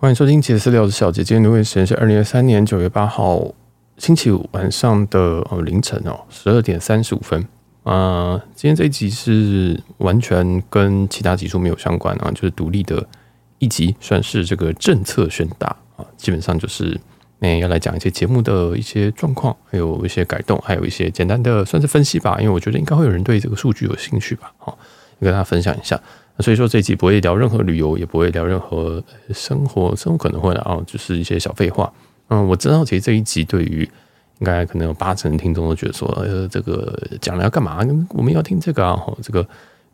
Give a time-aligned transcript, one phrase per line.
[0.00, 1.24] 欢迎收听杰斯聊的小姐。
[1.24, 3.52] 今天录音时间是二零二三年九月八号
[3.96, 5.18] 星期五晚上的
[5.50, 7.44] 哦凌晨哦十二点三十五分
[7.82, 13.04] 啊、今天这一集是完全跟其他集数没有相关啊，就是独立的
[13.58, 15.66] 一集，算是这个政策宣达
[15.96, 16.06] 啊。
[16.16, 16.96] 基本上就是
[17.40, 22.36] 嗯要来讲一些节目的一些状况，还有一些改动，还有一些简单的算是分析吧。
[22.38, 24.52] 因为我觉得应该会有人对这个数据有兴趣吧。
[24.58, 24.78] 好，
[25.20, 26.00] 跟大家分享一下。
[26.40, 29.02] 所以说这一集不会聊任何旅游，也不会聊任何
[29.34, 31.92] 生活，生活可能会聊，就是一些小废话。
[32.28, 33.82] 嗯，我知道其实这一集对于
[34.38, 37.84] 应该可能有八成听众都觉得说，呃，这个讲了要干嘛？
[38.10, 38.96] 我们要听这个啊？
[39.20, 39.40] 这个，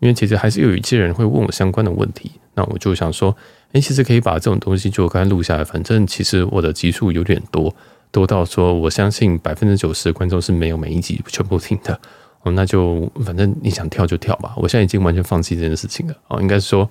[0.00, 3.34] 因为其实还是有一些人会问我相关的问题，那我就想说，
[3.72, 7.74] 哎，其实可以把这种东西就刚录下来，反正其实我的集数有点多，
[8.10, 11.98] 多到说我相信百分之九十的观众是没有每一集全部听的。
[12.44, 14.54] 哦，那就反正你想跳就跳吧。
[14.56, 16.14] 我现在已经完全放弃这件事情了。
[16.28, 16.88] 哦，应该是说，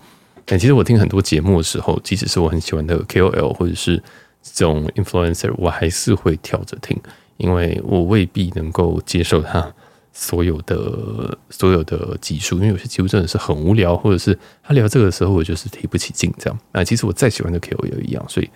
[0.48, 4.02] 其实我听很多节目的时候，即使是我很喜欢的 KOL 或者是
[4.42, 7.00] 这种 influencer，我还是会跳着听，
[7.38, 9.74] 因为我未必能够接受他
[10.12, 16.60] 所有的所有的集数，因为有些集数真的是很无聊，或者是他聊这个的时候，我就是提不起劲这样。
[16.72, 18.50] 啊，其实我再喜欢的 KOL 也一样，所以。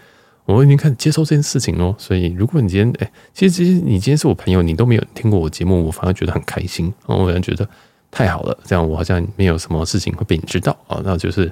[0.56, 7.68] 我已经开始接受这件事情喽，所以如果你今天哎，其实其实你今天是我朋友，你都没有听过我节目，我反而觉得很开心，我反而觉得
[8.10, 11.52] 太好了，这样我好像没有什么事情会被你知道啊，那就是，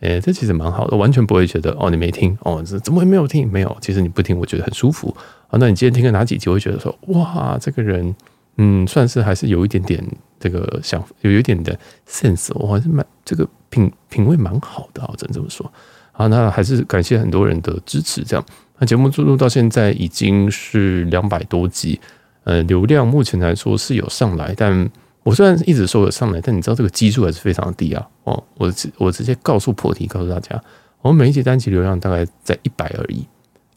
[0.00, 3.50] 哎，这其实蛮好的，完全不会觉得哦你没听哦，怎么会没有听？
[3.50, 5.14] 没有，其实你不听，我觉得很舒服
[5.48, 5.58] 啊。
[5.58, 8.14] 那你今天听了哪几集，我会觉得说哇，这个人
[8.58, 10.02] 嗯，算是还是有一点点
[10.38, 11.76] 这个想有有一点的
[12.08, 15.70] sense，我还是蛮这个品品味蛮好的啊，只能这么说。
[16.16, 18.22] 啊，那还是感谢很多人的支持。
[18.22, 18.44] 这样，
[18.78, 22.00] 那节目录录到现在已经是两百多集，
[22.44, 24.90] 呃，流量目前来说是有上来，但
[25.22, 28.08] 我虽然一直说有上来，但你知道这个基数还是非常低啊。
[28.24, 30.60] 哦，我直我直接告诉破题，告诉大家，
[31.02, 33.26] 我们每一集单集流量大概在一百而已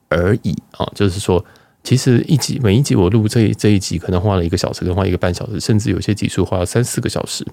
[0.07, 1.43] 而已啊，就是说，
[1.83, 7.45] 其实一集每一集我录这这一集可能花了一个小时，可能花一个半小时，甚至有些集数花了三四个小时，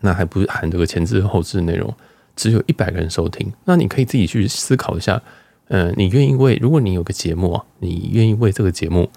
[0.00, 1.92] 那还不含这个前置后置内容。
[2.36, 5.20] 只有一百个人收听，那你可以自己去思考一下，
[5.68, 9.10] 呃，你愿意为，如果你有个节目啊，你愿意为这个节目，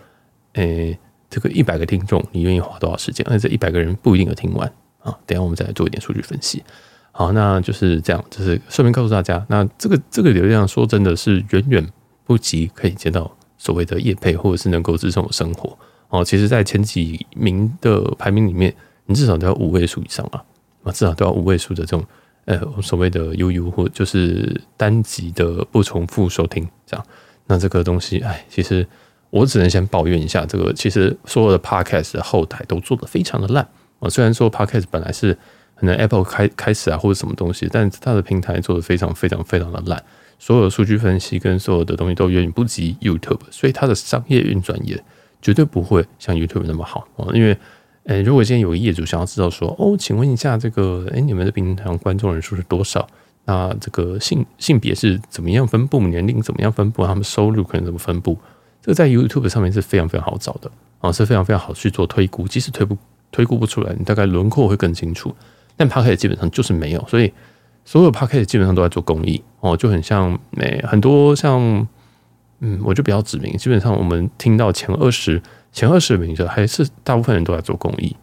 [0.53, 0.97] 呃，
[1.29, 3.25] 这个一百个听众，你愿意花多少时间？
[3.29, 4.67] 而这一百个人不一定有听完
[5.03, 5.15] 啊。
[5.27, 6.63] 等下我们再来做一点数据分析。
[7.11, 11.85] 好，那就是这样，就是顺便告诉大家，那这个这个流量说真的是远远
[12.23, 16.23] 不及可以接到所谓的业配，或者是能够支撑我生活哦。
[16.23, 18.73] 其实，在前几名的排名里面，
[19.05, 20.41] 你至少都要五位数以上啊，
[20.83, 22.05] 啊，至少都要五位数的这种。
[22.49, 27.05] 呃，所谓的 UU 或就是单集的不重复收听，这样，
[27.45, 28.87] 那这个东西，哎，其实
[29.29, 33.63] 我只能先抱怨一下，这个其实所有的 Podcast 的后台都做得非常的烂
[33.99, 34.09] 啊。
[34.09, 35.37] 虽然说 Podcast 本来是
[35.75, 40.03] 可能 Apple 开开始啊或者什么东西，但它的平台做得非常非常非常的烂，
[40.39, 44.99] 所有的数据分析跟所有的东西都远远不及 YouTube，所以它的商业运转也
[45.39, 47.55] 绝对不会像 YouTube 那么好啊，因为。
[48.09, 53.07] 诶，如果今天有业主想要知道说，哦，请问一下这个，诶，你们的平台观众人数是多少？
[53.45, 55.99] 那这个性性别是怎么样分布？
[56.07, 57.05] 年龄怎么样分布？
[57.05, 58.35] 他们收入可能怎么分布？
[58.81, 62.47] 这个在 YouTube 上面是非常非常好找的啊，是非常非常好去做推估。
[62.47, 62.97] 即使推不
[63.31, 65.31] 推估不出来，你大概轮廓会更清楚。
[65.77, 67.31] 但 Podcast 基本上就是没有，所以
[67.85, 71.87] 所有 Podcast 基本上都在做公益哦，就很像诶，很多像
[72.61, 75.39] 嗯，我就比较指名，基本上我们听到前二十。
[75.71, 78.15] 前二十名就还是大部分人都在做公益。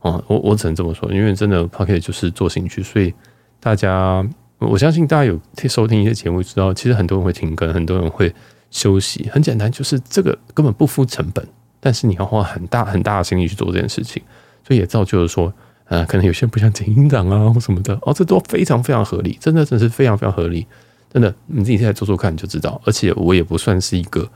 [0.00, 3.14] 哦，我我只能这么说，因为真的 Pocket 就是做兴趣，所以
[3.58, 4.22] 大家
[4.58, 8.30] 我相信大家有收听一些节目，知道其实很多人会停更，很多人会
[8.70, 11.42] 休息，很简单，就是这个根本不付成本，
[11.80, 14.22] 但是你要花很大很大的心力去做这件事情，
[14.66, 15.50] 所以也造就了说，
[15.86, 20.66] 呃，可能有些人不想剪音档啊或什么的，哦，这都非常非常合理，真的真的是非常非常合理，
[21.10, 24.28] 真的你自己现在做做看就知道，而且我也不算是一个。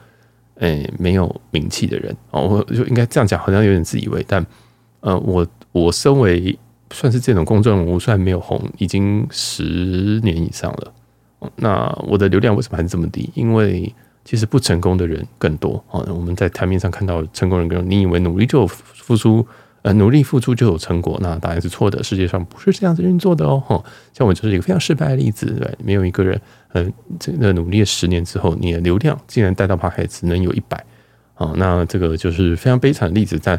[0.59, 4.25] 诶、没有名气的人哦，我就应该这样讲，好像有点自以为。
[4.29, 4.45] 但
[5.01, 6.59] 呃，我我身为
[6.93, 10.93] 算是这种公众人物，虽然没有红，已经十年以上了。
[11.57, 13.31] 那我的流量为什么还是这么低？
[13.35, 13.95] 因为
[14.25, 16.05] 其实不成功的人更多哦。
[16.11, 19.47] 我们在台面上看到成功人更多，你以为努力就付出，
[19.83, 22.03] 呃，努力付出就有成果，那当然是错的。
[22.03, 23.85] 世界上不是这样子运作的哦。
[24.13, 26.41] 像我就是一个非常失败的例子，对，没有一个人。
[26.73, 26.87] 呃，
[27.19, 30.85] 这个努力了十年之后，你的流量竟然带到 Podcast 只能有一百
[31.35, 33.41] 啊，那这个就是非常悲惨的例子。
[33.43, 33.59] 但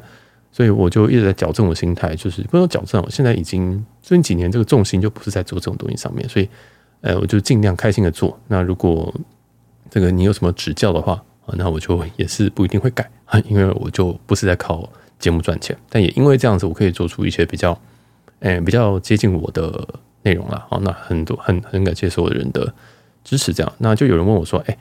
[0.52, 6.48] 所以我就一直在矫正我心态，就是不能矫正，我现在已经最近几年这个重心就不是在做这种东西上面，所以
[7.02, 8.40] 呃，我就尽量开心的做。
[8.48, 9.14] 那如果
[9.90, 11.14] 这个你有什么指教的话
[11.46, 14.88] 啊，那我就也是不一定会改啊，因为我就不是在靠
[15.20, 17.80] 节目赚钱，但也因为这样子，我可以做出一些比较，
[18.40, 19.88] 哎，比较接近我的
[20.24, 20.66] 内容了。
[20.70, 22.74] 好，那很多很很感谢所有人的。
[23.22, 23.72] 支持这样。
[23.80, 24.78] 那就有人问我说：“哎、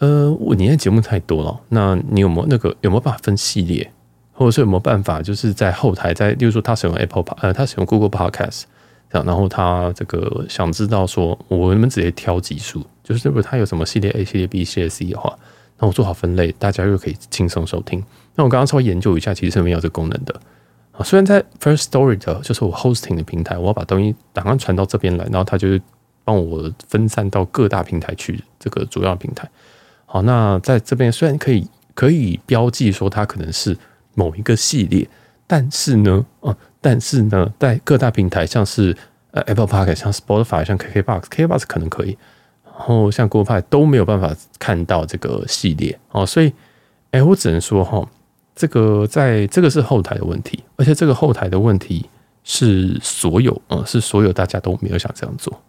[0.00, 3.90] 呃，我你的节目太多了，那你有没有那个有没有办法分系列，
[4.32, 8.64] 或者是有没有办法就是在后台在，例如说他使用 Apple 呃，他使用 Google Podcast
[9.10, 15.38] 这样，然后他这个想知道说我能不能直接挑集数，就是如果他有什么系列 A、系列 B、系列 C 的话，
[15.78, 18.04] 那我做好分类，大家又可以轻松收听。
[18.38, 20.32] 那我刚刚稍微研究一下，其实是没有这个功能的。”
[20.92, 25.78] 啊虽然在 First Story 的，就是我 hosting 的平台，我要把东西档案传到这边来，然后它就
[26.24, 29.48] 帮我分散到各大平台去，这个主要平台。
[30.06, 33.76] 好，那在这边虽然可以可以标记说它可能是
[34.14, 35.08] 某一个系列，
[35.46, 38.96] 但是呢，啊，但是呢，在各大平台，像是
[39.30, 42.18] 呃 Apple Park、像 Spotify、像 KK Box、K Box 可能可以，
[42.64, 46.52] 然后像 Google Play 都没有办法看到这个系列哦，所以，
[47.12, 48.08] 哎，我只能说哈。
[48.58, 52.04] 这个在这个是后台的问题，而且这个后台的问题
[52.42, 55.60] 是所有，嗯，是所有大家都没有想这样做，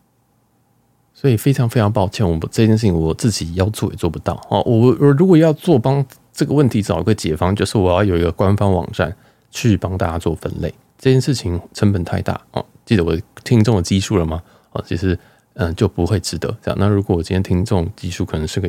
[1.13, 4.63] 所以非常非常抱歉，我们这件事情我自己要做也做不到哦。
[4.65, 6.03] 我我如果要做帮
[6.33, 9.15] 这个问题找一个解方，就是我要有一个官方网站
[9.51, 12.65] 去帮大家做分类，这件事情成本太大哦。
[12.85, 14.41] 记得我听众的基数了吗？
[14.71, 15.15] 哦，其实
[15.53, 16.77] 嗯就不会值得这样。
[16.79, 18.67] 那如果我今天听众基数可能是个。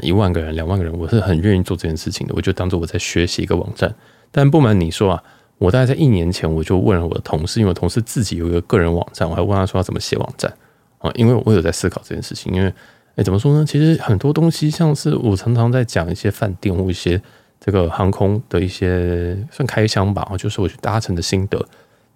[0.00, 2.32] 一万个人、两万个人，我是很愿意做这件事情的。
[2.34, 3.94] 我就当做我在学习一个网站。
[4.30, 5.22] 但不瞒你说啊，
[5.58, 10.50] 我大概在一年前我就问了我的同事，因为我同事自己有一个个人网站，我还问他说要怎么写网站
[10.98, 11.10] 啊？
[11.14, 12.54] 因为我有在思考这件事情。
[12.54, 12.72] 因为
[13.16, 13.64] 哎、怎么说呢？
[13.66, 17.20] 其实很多东西，像是我常常在讲一些饭店或一些
[17.60, 21.58] 这个航空的一些算开箱吧，就是我去搭乘的心得。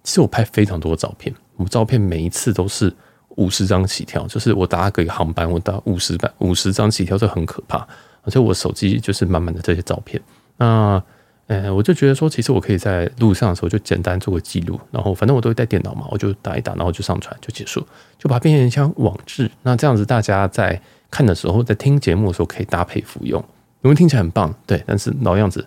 [0.03, 2.91] 其实我拍非常多的照片，我照片每一次都是。
[3.37, 7.87] 五十张起跳，就是我搭个航班，我搭五十班五十张起跳，这很可怕。
[8.23, 10.21] 而且我手机就是满满的这些照片。
[10.57, 11.01] 那，
[11.45, 17.79] 呃，我就觉得说，其实我可以在路上的时候就简单做个记录，然后反正我都会带电脑嘛，我就打一打，然后就上传就结束，
[18.19, 19.49] 就把它变成像网志。
[19.63, 23.41] 那这样子，大家在看的时候，在听节目的时候可以搭配服用，
[23.81, 24.83] 因为听起来很棒，对。
[24.85, 25.65] 但是老样子，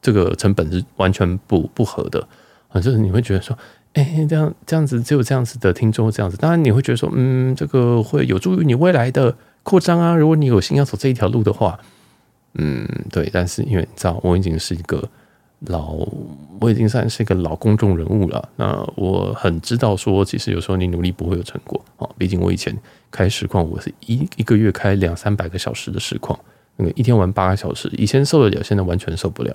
[0.00, 2.26] 这个成本是完全不不合的
[2.68, 3.58] 啊，就是你会觉得说。
[3.94, 10.16] 哎、这样这样子，只有这样子的听众这样子，当然你会觉得说，嗯，这个会有助于你未来的扩张啊。
[10.16, 11.78] 如果你有心要走这一条路的话，
[12.54, 13.28] 嗯，对。
[13.30, 15.06] 但是因为你知道，我已经是一个
[15.66, 15.94] 老，
[16.58, 18.48] 我已经算是一个老公众人物了。
[18.56, 22.08] 那我很知道说，其实有时候你努力不会有成果啊。
[22.16, 22.74] 毕竟我以前
[23.10, 26.38] 开实况，我是一一个月开两三百个小时的实况，
[26.76, 29.54] 那个一天玩八个小时，以前受得了，现在完全受不了。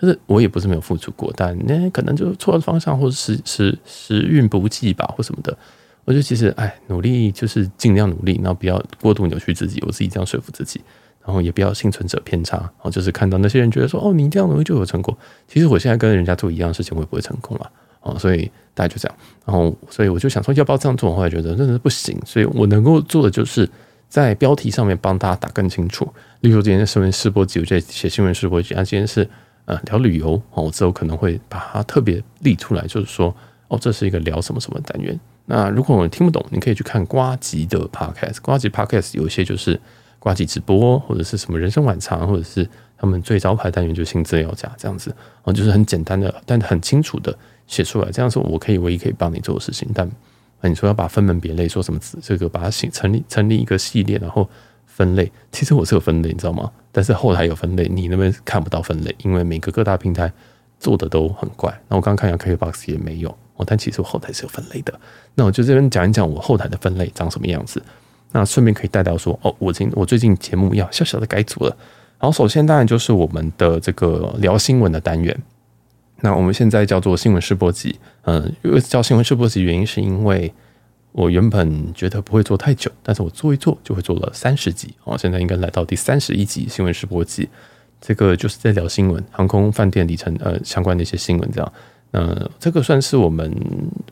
[0.00, 5.56] 就是我也不是没有付出过，但那可能就错了方向，或者时时时运不济吧，或什么的。
[6.04, 10.80] 我觉得其实，哎，努力就是尽量努力，然后不要过度扭曲自己，我自己这样说服自己，
[11.22, 12.70] 然后也不要幸存者偏差。
[12.80, 15.14] 哦，就是看到那些人觉得说，哦，你这样努力就有成果。
[15.46, 17.70] 其实我现在跟人家做一样的事情，我也不会成功了。
[18.00, 19.18] 哦，所以大家就这样。
[19.44, 21.14] 然后，所以我就想说，要不要这样做？
[21.14, 22.16] 后来觉得真的是不行。
[22.24, 23.68] 所以我能够做的，就是
[24.08, 26.08] 在标题上面帮大家打更清楚。
[26.40, 29.28] 例如今天的新闻试播集，我在写新闻试播集，啊，今天是。
[29.68, 33.34] 呃，聊旅游哦，我之后可能会把它特别立出来，就是说，
[33.68, 35.20] 哦，这是一个聊什么什么单元。
[35.44, 39.78] 那如果我听不懂，你可以去看瓜吉的 podcast，瓜吉 podcast 有一些就是
[40.18, 42.66] 瓜吉直播，或者是什么人生晚餐，或者是
[42.96, 47.36] 他们最招牌单元就是新资料夹这样子，哦，就是很简单的，但很清楚的
[47.66, 48.10] 写出来。
[48.10, 49.86] 这样说，我可以唯一可以帮你做的事情。
[49.92, 50.10] 但
[50.62, 54.48] 你说要把分门别类，说什么这个把它成立成立一个系列，然后。
[54.98, 56.68] 分类其实我是有分类，你知道吗？
[56.90, 60.32] 但是后台有分类，你那边看不到分类，因为每个各大平台
[60.80, 61.72] 做的都很怪。
[61.86, 64.92] 那我刚刚看一下 KKBOX 也没有哦，但其实我后台是有分类的。
[65.36, 67.80] 那我就这边讲一讲我后台的分类长什么样子。
[68.32, 71.76] 那顺便可以带到说哦，我今我最近节目要小小的改组了。
[72.18, 75.40] 然后首先当然就是我们的这个聊新闻的单元。
[76.22, 80.52] 那我们现在叫做新闻试播集，嗯，因为叫新闻试播集原因是因为。
[81.18, 87.48] 我原本觉得不会做太久，但是我做一做就会做了三十集哦，现在应该来到第三十一集新闻试播集，
[88.00, 91.72] 这个就是在聊新闻、航空、饭店里程呃相关的一些新闻这样，
[92.12, 93.52] 嗯，这个算是我们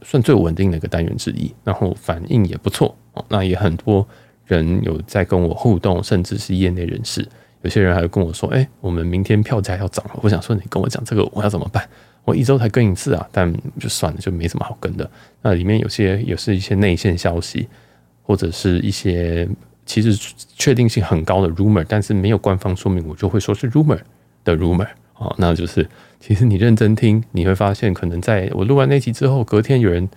[0.03, 4.05] 算最稳定的一个单元之一，然后反应也不错哦，那也很多
[4.45, 7.25] 人有在跟我互动，甚至是业内人士，
[7.63, 11.89] 有些人还会跟我说，哎，我们明天票价要涨了，我想说你跟我讲这个我要怎么办？
[12.27, 15.09] 我一周才更一次啊，但就算了，就没什么好跟的。
[15.43, 17.69] 那里面有些也是一些内线消息，
[18.25, 19.49] 或者是一些
[19.87, 20.13] 其实
[20.57, 24.01] 确定性很高的 rumor，但是没有官方说明，我就会说是 rumor
[24.43, 25.33] 的 rumor 啊。
[25.39, 30.09] 那就是其实你认真听，你会发现，可能在我录完那集之后，隔天有人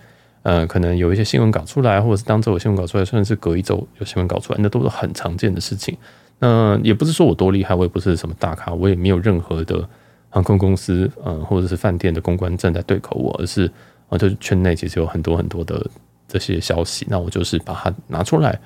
[0.42, 5.96] 呃，可能有一些新闻稿出来，或者是当周有新闻稿出来，甚至是隔一周有新闻稿出来，那都是很常见的事情。
[6.40, 9.88] 那也不是说我多厉害，我也不是什么大咖，我也没有任何的。
[10.30, 13.70] 航空公司，嗯，或者是饭店的公关正在对口我，而是
[14.08, 15.84] 啊，就是圈内其实有很多很多的
[16.26, 18.58] 这些消息，那我就是把它拿出来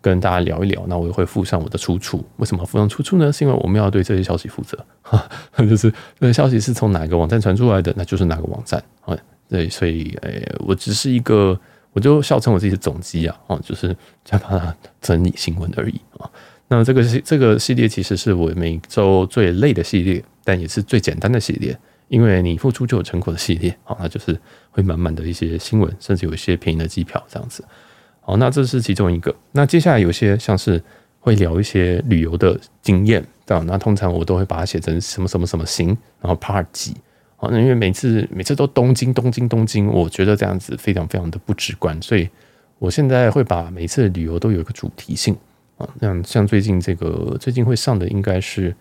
[0.00, 0.84] 跟大家聊一聊。
[0.86, 2.24] 那我也会附上我的出处。
[2.36, 3.32] 为什么附上出处呢？
[3.32, 4.78] 是因为我们要对这些消息负责，
[5.58, 9.16] 就是这个消息是从哪个网站传出来的，那就是哪个网站啊。
[9.48, 11.58] 对，所以诶、我只是一个，
[11.92, 16.28] 我就笑称我自己是总机啊，哦，就是在把它整理新闻而已啊。
[16.68, 24.36] 那这个系这个系列其实是我每周最累的系列，但也是最简单的系列，因为你付出就有成果的系列啊，那就是
[24.70, 27.64] 会满满的一些新闻，甚至有一些便宜的机票这样子。
[28.20, 29.32] 好，那这是其中一个。
[29.52, 30.82] 那接下来有些像是
[31.20, 36.96] 会聊一些旅游的经验，这样，那通常我都会把它写成什么什么什么行，然后 part 几。
[37.36, 42.28] 好，那因为每次每次都东京东京东京，我觉得这样子非常非常的不直观，所以
[42.80, 45.36] 我现在会把每次旅游都有一个主题性。
[45.78, 48.74] 啊，像像最近这个最近会上的应该是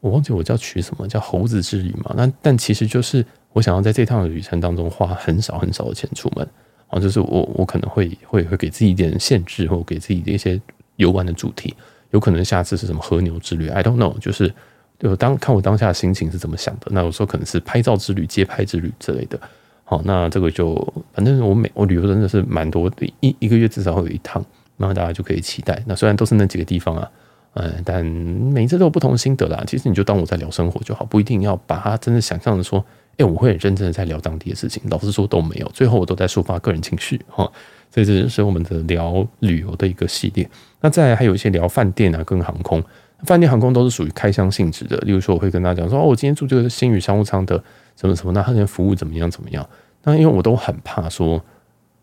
[0.00, 2.14] 我忘记我叫取什么叫猴子之旅嘛？
[2.16, 6.48] 那但其实就是我想要在这趟旅程当中花很少很少的钱出门
[6.88, 10.60] 啊，就是我我可能会会会给自己一点限制，或给自己的一些
[10.96, 11.74] 游玩的主题，
[12.12, 14.54] 有可能下次是什么和牛之旅，I don't know，就是
[14.98, 16.86] 就当看我当下心情是怎么想的。
[16.90, 19.38] 那有时候可能是拍照之旅、街拍之旅之类的。
[19.84, 20.74] 好，那这个就
[21.12, 24.44] 反正我每我旅游真的是蛮多的，一一个月至少会有一趟。
[24.76, 25.82] 然后大家就可以期待。
[25.86, 27.10] 那虽然都是那几个地方啊，
[27.54, 29.62] 嗯，但每一次都有不同的心得啦。
[29.66, 32.84] 其实你就当我在聊生活就好，不一定要把它真的想象的说，
[33.16, 34.82] 哎，我会很认真的在聊当地的事情。
[34.90, 37.50] 老实说都没有，最后我都在抒发个人情绪哈。
[37.90, 40.48] 所以这是我们的聊旅游的一个系列。
[40.80, 42.82] 那再来还有一些聊饭店啊，跟航空。
[43.24, 44.98] 饭店、航空都是属于开箱性质的。
[44.98, 47.56] 例如说，我会跟大家讲说，哦，我今天住这个星宇商务舱的
[47.96, 49.66] 什么什么，那他的服务怎么样怎么样？
[50.02, 51.42] 那因为我都很怕说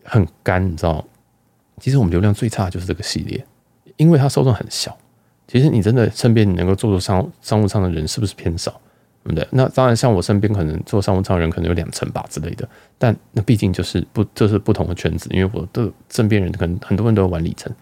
[0.02, 1.04] 很干，你知道。
[1.80, 3.44] 其实我们流量最差的就是这个系列，
[3.96, 4.96] 因为它受众很小。
[5.46, 8.80] 其实你真的身边你能够做做商商务舱的人是不是偏少？
[9.22, 9.46] 对不对？
[9.50, 12.68] 那当然，像我身边可能做商务舱的人可能有两成吧之类的。
[12.98, 15.30] 但那毕竟就是不，这是不同的圈子。
[15.32, 17.72] 因为我的身边人可能很多人都玩里程。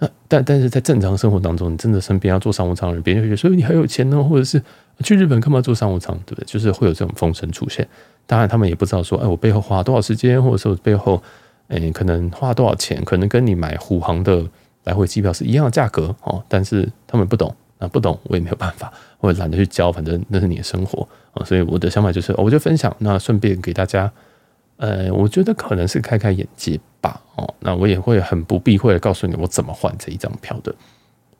[0.00, 4.60] 那但但是在正常生活当中，你真的身边要做商务舱的人，别人就觉得说你很有钱呢，或者是
[5.04, 6.44] 去日本干嘛做商务舱，对不对？
[6.46, 7.86] 就是会有这种风声出现。
[8.26, 11.22] 当然，他们也不知道说，哎，我背后花了多少时间，或者说我背后。
[11.68, 13.04] 诶，可能花多少钱？
[13.04, 14.42] 可能跟你买虎航的
[14.84, 16.42] 来回机票是一样的价格哦。
[16.48, 21.44] 但是他们不懂，那不懂我也没有办法，我也懒得去教，反正那是你的生活啊。
[21.44, 24.10] 所以我的想法就是，我就分享，那顺便给大家，
[24.78, 27.20] 呃，我觉得可能是开开眼界吧。
[27.34, 30.74] 哦，那我也会很不避讳的告诉你我怎么换这一张票的。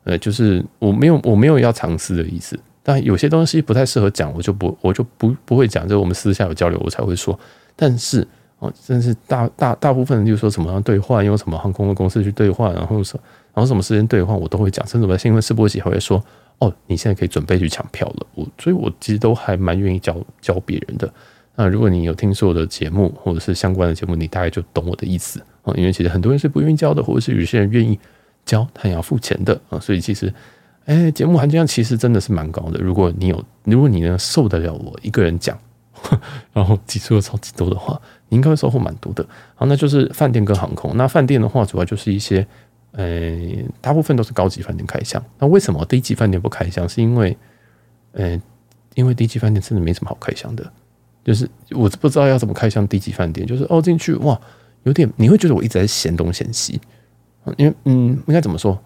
[0.03, 5.87] 呃，就是我没有我没有要尝试的意思，但有些东西不太适合讲，我就不我就不不会讲。
[5.87, 7.39] 就我们私下有交流，我才会说。
[7.75, 8.27] 但是。
[8.59, 13.19] 哦，真是大大大部分人就是说什么样兑换，用什么航空的公司去兑换，然后说，
[13.53, 14.85] 然后什么时间兑换，我都会讲。
[14.85, 16.21] 甚至我在新闻试播集还会说，
[16.59, 18.27] 哦，你现在可以准备去抢票了。
[18.35, 21.09] 我所以，我其实都还蛮愿意教教别人的。
[21.55, 25.73] 那如果你有听说我的节目或者是相关的节目，你大概就懂我的意思啊。
[25.77, 27.97] 因为其实很多人是不愿意教的，或者是有些人愿意
[28.45, 29.79] 教，他也要付钱的啊。
[29.79, 30.33] 所以其实，
[30.83, 32.79] 哎，节目含金量其实真的是蛮高的。
[32.81, 35.57] 如果你有，如果你能受得了我一个人讲，
[36.51, 38.01] 然后集数又超级多的话。
[38.29, 39.25] 你应该会收获蛮多的。
[39.55, 40.95] 好，那就是饭店跟航空。
[40.95, 42.45] 那饭店的话，主要就是一些，
[42.91, 43.37] 呃，
[43.81, 45.23] 大部分都是高级饭店开箱。
[45.39, 46.87] 那为什么低级饭店不开箱？
[46.87, 47.35] 是因为，
[48.13, 48.39] 呃，
[48.95, 50.71] 因为低级饭店真的没什么好开箱的。
[51.25, 53.45] 就是我不知道要怎么开箱低级饭店。
[53.45, 54.39] 就是哦，进去哇，
[54.83, 56.79] 有点你会觉得我一直在嫌东嫌西。
[57.57, 58.79] 因为嗯，应该怎么说？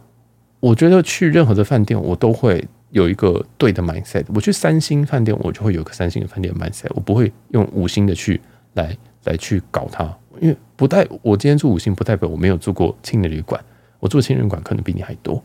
[0.62, 4.24] 我觉得去任何的饭店，我都会有一个对的 mindset。
[4.34, 6.88] 我去三星饭店，我就会有个三星的饭店 mindset。
[6.96, 8.40] 我不会用五星的去
[8.76, 8.98] 来。
[9.26, 10.04] 来去搞它，
[10.40, 13.64] 因为不代我今天住五星，不代表我没有住过青年旅馆。
[14.00, 15.42] 我住青年旅馆可能比你还多，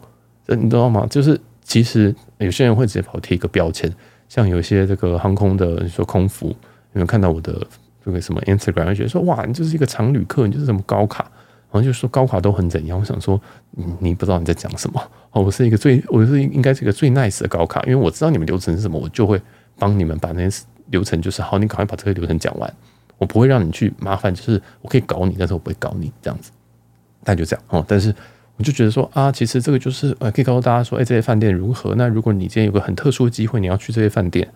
[0.47, 1.06] 你知道吗？
[1.08, 3.88] 就是其实有些人会直接跑贴一个标签，
[4.28, 6.49] 像有些这个航空的，你说空服，
[6.92, 7.64] 你们看到我的
[8.04, 11.30] 这个什么 Instagram，会觉得说哇，你就是一个常旅客，你就是什么高卡，
[11.70, 12.99] 然后就说高卡都很怎样。
[12.99, 13.40] 我想说，
[14.00, 15.40] 你不知道你在讲什么哦。
[15.42, 19.40] 我是一个最，我是应该是一个最 nice 的高卡，因为我知道你们流程是什么，我就会
[19.78, 22.75] 帮你们把那些流程就是好，你赶快把这个流程讲完。
[23.18, 26.50] 我不会让你去麻烦，就是我可以搞你，但是我不会搞你这样子，
[27.25, 27.84] 那就这样哦。
[27.87, 28.14] 但是
[28.56, 31.94] 我就觉得说啊，其实这个就是呃，可以告诉大家说，哎，这些饭店如何？
[31.96, 34.48] 那如果你今天有个很特殊的机会，你要去这些饭店，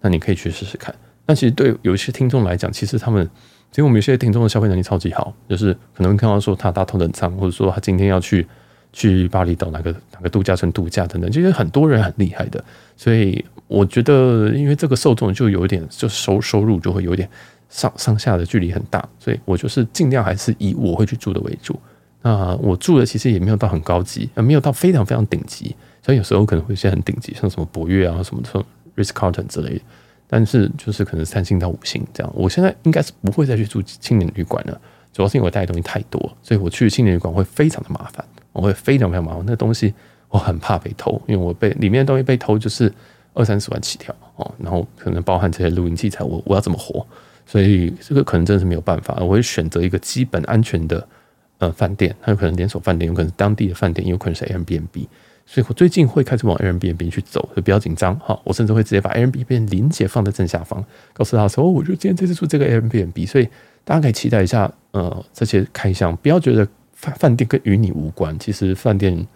[0.00, 0.94] 那你可以去试试看。
[1.26, 3.28] 那其实对有一些听众来讲，其实他们，
[3.70, 8.46] 其实我们有些听众的消费能力超级好，就是可能看到说他搭头等舱，或者说他今天要去
[8.92, 12.64] 去巴厘岛哪个哪个度假村度假等等，其实很多人很厉害的。
[12.96, 17.28] 所以我觉得，因为这个受众就有一点，就收收入就会有点。
[17.68, 21.78] 上上下的距离很大，所以我就是尽量还是以我会去住的为主。
[22.22, 28.64] 那我住的其实也没有到很高级，没有到非常非常顶级，所以有时候可能会先很顶级，像什么博悦啊什么这种
[28.96, 29.80] ，Ritz Carlton 之类的。
[30.26, 32.32] 但是就是可能三星到五星这样。
[32.34, 34.80] 我现在应该是不会再去住青年旅馆了，
[35.12, 38.24] 主要是因为我带的东西太多，所以我去青年旅馆会非常的麻烦。
[38.52, 39.44] 我会非常非常麻烦。
[39.46, 39.94] 那东西
[40.28, 42.92] 我很怕被偷，因为我被里面的东西被偷就是
[43.32, 47.06] 二三十万起跳哦，然后可能包含这些录音器材，我我要怎么活？
[47.50, 51.08] 所以这个可能真的是没有办法，我会选择一个基本安全的
[51.56, 55.06] 呃饭店，它有可能连锁饭店，有可能是当地的饭店，有可能是 Airbnb。
[55.46, 58.38] 所以我最近会开始往 Airbnb 去走，就不要紧张哈。
[58.44, 63.48] 我甚至会直接把 Airbnb 连结放在正下方，告诉他说：“哦，我就今天这次住这个 Airbnb。”所以
[63.82, 68.38] 大家可以期待一下，呃，这些开箱，不要觉得饭饭店跟与你无关。
[68.38, 69.26] 其实饭店，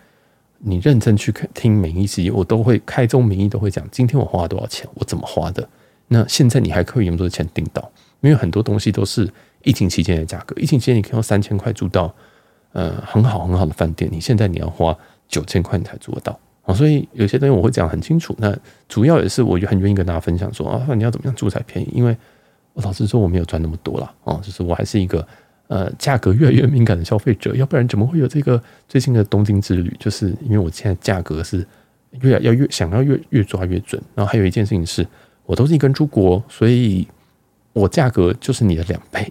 [0.58, 5.66] 你认真去听每一集，我都会开宗明义都会讲，今天我花了多少钱，我怎么花的。
[6.08, 7.90] 那现在你还可以用多少钱订到？
[8.22, 9.30] 因为很多东西都是
[9.62, 12.12] 疫情期间的价格，疫情期间你可以用三千块住到
[12.72, 14.96] 呃很好很好的饭店，你现在你要花。
[15.28, 18.36] 九千块你才租得到啊，所以有些东西我会讲很清楚。
[18.38, 18.54] 那
[18.86, 21.88] 主要也是我就很愿意跟大家分享说啊，你要怎么样住才便宜？
[21.94, 22.14] 因为
[22.74, 24.12] 我老实说我没有赚那么多啦。
[24.24, 25.26] 啊，就是我还是一个
[25.68, 29.96] 呃价格越来越敏感的消费者，要不然怎么会有这个最近的东京之旅？
[29.98, 31.66] 就是因为我现在价格是
[32.20, 33.98] 越要越想要越越抓越准。
[34.14, 35.06] 然后还有一件事情是，
[35.46, 37.08] 我都是一个人出国，所以
[37.72, 39.30] 我价格就是你的两倍。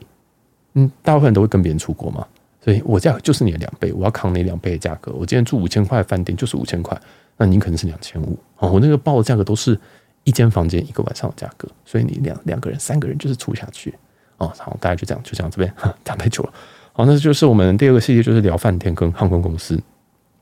[0.73, 2.25] 嗯，大部分人都会跟别人出国嘛。
[2.63, 5.11] 所以我价格就是你的两倍，我要扛你两倍的价格。
[5.13, 6.95] 我今天住五千块饭店就是五千块，
[7.37, 8.69] 那你可能是两千五啊。
[8.69, 9.77] 我那个报的价格都是
[10.23, 13.93] 一间房间一个晚上的价格，所以你两两个人、三个人就是住下去
[14.37, 14.53] 哦。
[14.59, 15.73] 好，大家就这样，就这样这边
[16.05, 16.53] 讲太久了。
[16.93, 19.81] 好，那就是我们第二个系列，就是聊饭店跟航空公司。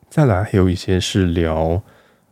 [0.09, 1.81] 再来还有一些是聊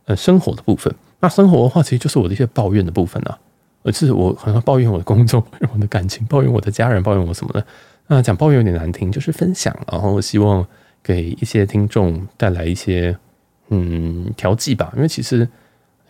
[0.04, 0.94] 呃生活的部分。
[1.20, 3.38] 那生活的话，其实就是我的一些抱怨的部分啊，
[3.82, 7.64] 而是我好像抱怨我的工作、我的感情、抱怨我的家人、抱怨我什么的。
[8.08, 10.66] 那讲抱怨有点难听，就是分享，然后希望
[11.02, 13.16] 给一些听众带来一些
[13.68, 14.90] 嗯调剂吧。
[14.96, 15.46] 因为其实，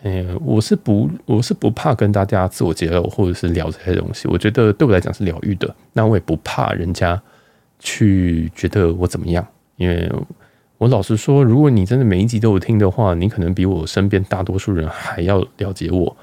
[0.01, 4.27] 呃，我是不我是不怕跟大家自我揭露或者是聊这些东西。
[4.29, 5.75] 我觉得对我来讲是疗愈的。
[5.91, 7.21] 那我也不怕人家
[7.79, 9.45] 去觉得我怎么样，
[9.75, 10.09] 因为
[10.77, 16.17] 我老实说，如果你真的每一集都有听的话，你可能比我身边大多数人还要了解我。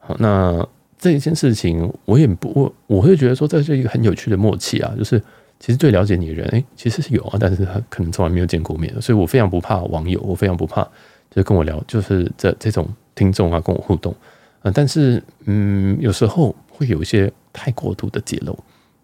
[0.00, 0.66] 好，那。
[1.00, 4.94] 这一件事情，我也不我我会觉得说，这是一个很有趣的默契啊。
[4.98, 5.18] 就是
[5.58, 10.86] 其实最了解你的人，哎，其实是有啊，但是他可能从来没有见过面，所以我非常不怕网友，我非常不怕
[11.30, 14.14] 就跟我聊，就是这这种听众啊跟我互动
[14.60, 14.70] 啊。
[14.74, 18.58] 但是嗯，有时候会有一些太过度的揭露，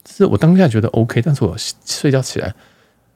[0.07, 1.57] 是我当下觉得 OK，但是我
[1.87, 2.55] 睡觉起来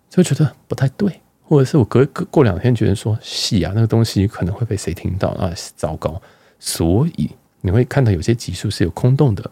[0.09, 6.23] 就觉得不太对，或者是我隔隔过两天觉得说，戏啊，那个东西可能会被谁听到啊，糟糕，
[6.59, 7.29] 所以。
[7.63, 9.51] 你会看到有些集数是有空洞的，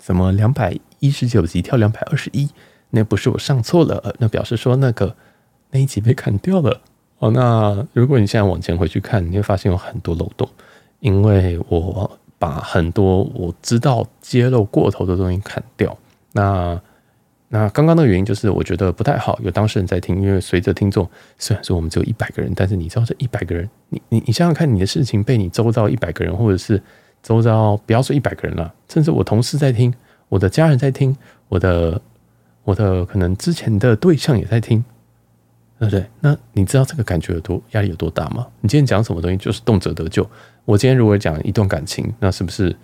[0.00, 2.48] 什么两百一十九集跳两百二十一，
[2.90, 5.14] 那不是我上错了，那表示说那个
[5.70, 6.80] 那一集被砍掉了
[7.18, 7.30] 哦。
[7.30, 10.48] 那如果你现在往前回去看，你会发现有很多漏洞，
[11.00, 15.96] 因为我把很多我知道揭露过头的东西砍掉。
[16.32, 16.80] 那
[17.48, 21.06] 那刚刚的原因就是我觉得不太好，有当事人在听，因为随着听众
[21.36, 26.82] 虽然说我们只有一百个人，但是你知道这一百个人，你你你想想看，你的事情被你周遭一百个人，或者是。
[27.22, 29.92] 周遭不要说一百个人了，甚至我同事在听，
[30.28, 31.16] 我的家人在听，
[31.48, 32.00] 我的
[32.64, 34.82] 我的可能之前的对象也在听，
[35.78, 36.06] 对不对？
[36.20, 38.46] 那你知道这个感觉有多压力有多大吗？
[38.60, 40.28] 你今天讲什么东西就是动辄得咎。
[40.64, 42.74] 我今天如果讲一段感情，那是不是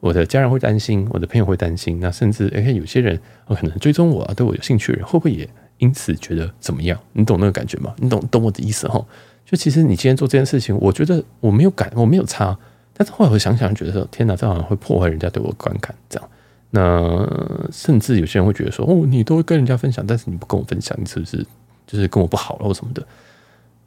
[0.00, 1.98] 我的家人会担心，我的朋友会担心？
[2.00, 6.98] 那甚至诶，有些人可能追踪我啊，对我有兴趣的人，会不会也因此觉得怎么样？
[7.12, 7.94] 你懂那个感觉吗？
[7.98, 9.04] 你懂懂我的意思哈？
[9.44, 12.56] 就其实你今天做这件事情，我觉得我没有感，我没有差。
[12.94, 15.94] 但是后来我想想，觉得说天哪，这好像会破坏人家对我的观感。
[16.08, 16.28] 这样，
[16.70, 17.26] 那
[17.72, 21.44] 甚至有些人会觉得说，哦，你都会跟人家分享，但是你不跟我分享，你是不是
[21.86, 23.06] 就是跟我不好了或什么的？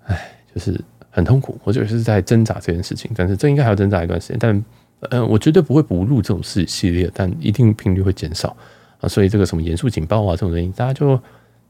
[0.07, 0.79] 哎，就是
[1.11, 1.59] 很痛苦。
[1.63, 4.37] 我就是在挣扎这件事情，但是这应该还要挣扎一段时间。
[4.39, 4.65] 但
[5.11, 8.57] 呃，我绝对不会不录这种事系列，但一定频率会减少
[8.99, 9.07] 啊。
[9.07, 11.19] 所以这个什么严肃警报啊这种东西，大家就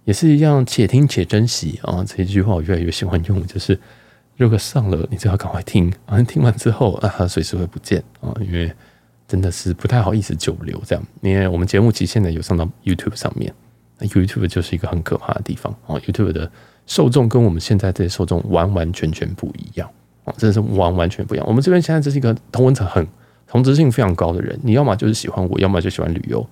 [0.05, 2.03] 也是一样，且听且珍惜啊。
[2.07, 3.77] 这一句话我越来越喜欢用，就是。
[4.37, 6.21] 如果上了，你就要赶快听啊！
[6.23, 8.71] 听完之后啊，随时会不见啊，因为
[9.27, 11.03] 真的是不太好意思久留这样。
[11.21, 13.53] 因为我们节目其实现在有上到 YouTube 上面，
[13.97, 15.95] 那 YouTube 就是一个很可怕的地方啊。
[15.99, 16.51] YouTube 的
[16.85, 19.89] 受众跟我们现在这些受众完完全全不一样
[20.25, 21.47] 啊，真的是完完全不一样。
[21.47, 23.07] 我们这边现在这是一个同文层很
[23.47, 26.45] 同质性非常高的人，你要么就是喜欢我，要么就喜欢旅游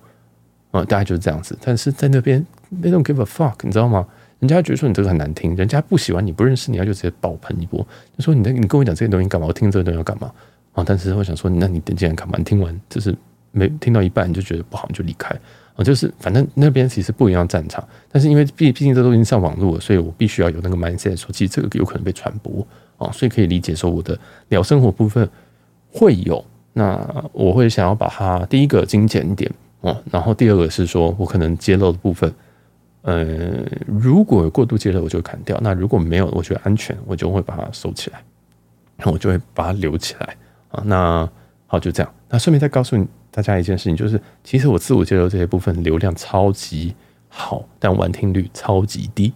[0.70, 1.54] 啊，大概就是这样子。
[1.62, 2.44] 但是在那边
[2.82, 4.06] ，they don't give a fuck，你知道吗？
[4.44, 7.80] 人家觉得说你这个很难听，人家不喜欢你，不认识你，他就直接爆喷一波，
[8.14, 9.46] 就说你你跟我讲这些东西干嘛？
[9.46, 10.30] 我听这个东西要干嘛
[10.74, 10.84] 啊？
[10.86, 12.34] 但是我想说，那你点进来干嘛？
[12.36, 13.16] 你听完就是
[13.52, 15.34] 没听到一半你就觉得不好，你就离开
[15.76, 15.82] 啊。
[15.82, 22.66] 就是反正那边其实不一样战场，但是因为毕毕竟这都已经上网络了，所以我必须要有那个 mindset 说，其实这个有可能被传播
[22.98, 24.18] 啊，所以可以理解说我的
[24.50, 25.26] 聊生活部分
[25.90, 32.30] 会有，那我会想要把它第一个精简一点哦，然后第二个是说我可能揭露的部分。
[33.04, 38.24] 呃，如果有过度接受，我就砍掉；那如果没有，我觉得安全，我就会把它收起来，
[38.96, 40.34] 然后我就会把它留起来
[40.70, 40.82] 啊。
[40.86, 41.28] 那
[41.66, 42.14] 好，就这样。
[42.30, 42.96] 那顺便再告诉
[43.30, 46.94] 大家一件事情，就是其实我自我介绍这些部分流量超级
[47.28, 49.34] 好，但完听率超级低，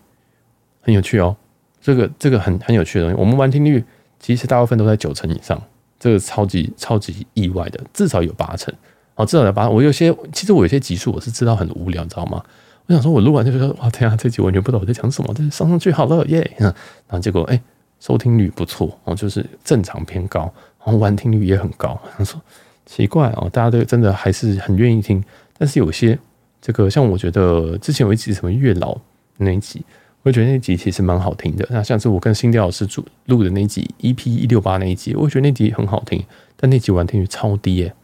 [0.81, 1.37] 很有趣哦。
[1.79, 3.85] 这个这个很很有趣的东西，我们完听率
[4.19, 5.63] 其实大部分都在九成以上，
[6.01, 8.75] 这个超级超级意外的，至少有八成
[9.17, 9.69] 哦，至少有八。
[9.69, 12.43] 我有些其实我有些集数我是知道很无聊，你知道吗？
[12.89, 16.75] 我想说，我录完就觉得哇，天啊，这集完全不知道我在讲什么，但是上上去好了耶， 然
[17.11, 17.61] 后结果哎，
[18.01, 20.51] 收听率不错哦，就是正常偏高，
[20.83, 22.01] 然后完听率也很高。
[22.17, 22.41] 他说
[22.87, 25.23] 奇怪哦，大家都真的还是很愿意听，
[25.59, 26.19] 但是有些
[26.63, 28.97] 这个像我觉得之前有一集什么月老
[29.37, 29.85] 那一集，
[30.23, 31.69] 我觉得那集其实蛮好听的。
[31.71, 36.25] 那像是我跟新调老师主录的那集 EP 一六八那一集，我觉得那集很好听，
[36.57, 37.95] 但那集完听率超低耶。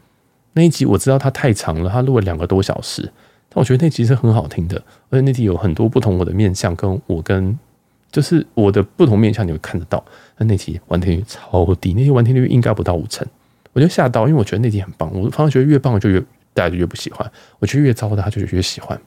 [0.53, 3.11] 那一集我知道它太长了，它录了两个多小时。
[3.55, 4.77] 但我觉得那集是很好听的，
[5.11, 7.57] 而且那集有很多不同我的面相，跟我跟
[8.11, 10.05] 就是我的不同面相，你会看得到。
[10.38, 13.25] 那那集完听率超低，那集完听率应该不到五成，
[13.73, 15.09] 我就吓到，因为我觉得那集很棒。
[15.14, 16.21] 我反而觉得越棒就越
[16.53, 19.01] 大家就越不喜欢，我觉得越糟的他就越喜欢。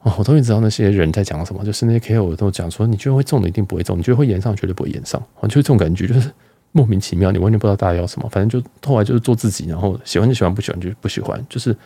[0.00, 6.30] 哦，我终于知道那些人在讲什么，就是那些 KOL 都讲说，你觉得会中的一定不会中，你觉得会演上绝对不会演上，哦，就是这种感觉，就是
[6.72, 11.76] 莫名其妙，你完全不知道大家要什么，反正就后来就是做自己，然后喜欢就喜欢，不喜欢就不喜欢，就是。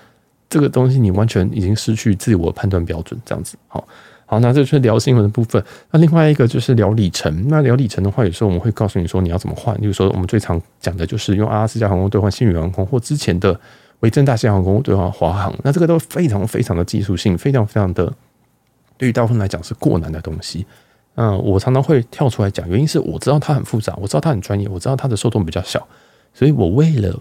[0.50, 3.86] 这个东西你完全已经失去自我判断标准，这样子，好，
[4.26, 5.64] 好，那这就是聊新闻的部分。
[5.92, 7.46] 那另外一个就是聊里程。
[7.48, 9.74] 那聊里程的话，有时候我们会告诉你说你要怎么换。
[9.80, 13.58] 比如说，我们最常讲的就是用阿拉斯加航空兑换新宇航空，或之前的
[14.00, 15.54] 维珍大西洋航空兑换华航。
[15.62, 18.12] 那这个都非常非常的技术性，非常非常的
[18.98, 20.66] 对于大部分来讲是过难的东西。
[21.14, 25.86] 嗯，我常常会跳出来讲，原因是我知道它很复杂，我知道它很专业，我知道它的受众比较小，
[26.34, 27.20] 所以我为了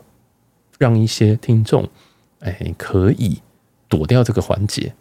[0.80, 1.88] 让一些听众。
[2.40, 3.40] 哎，可以
[3.88, 4.94] 躲掉这个环节，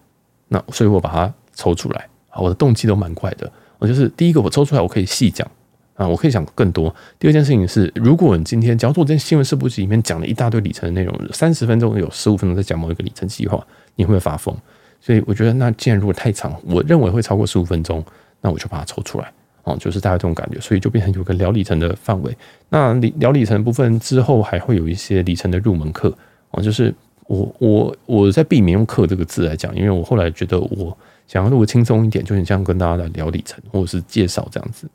[0.48, 2.40] 那所以我把它抽出来啊。
[2.40, 5.48] 我的动机都蛮怪的，我就是第一个，我抽出来我可以细讲
[5.94, 6.94] 啊，我可以讲更多。
[7.18, 14.56] 第二件事情是，如果你今天假如说我在新闻四部曲里面讲了一大堆里程的内容，三十分钟有十五分钟在讲某一个里程计划，你会不会发疯？
[15.00, 18.04] 所以我觉得，那既然如果太长，我认为会超过十五分钟，
[18.40, 22.36] 那我就把它抽出来哦，就是大概这种感觉，所以就变成有个聊里程的范围。
[22.68, 26.12] 那聊里程部分之后，还会有一些里程的入门课
[26.50, 26.94] 哦，就是。
[27.28, 34.88] 我我我在避免用“课”这个字来讲，因为我后来觉得我想要录的轻松一点，就很像跟大家来聊里程或者是介绍这样子，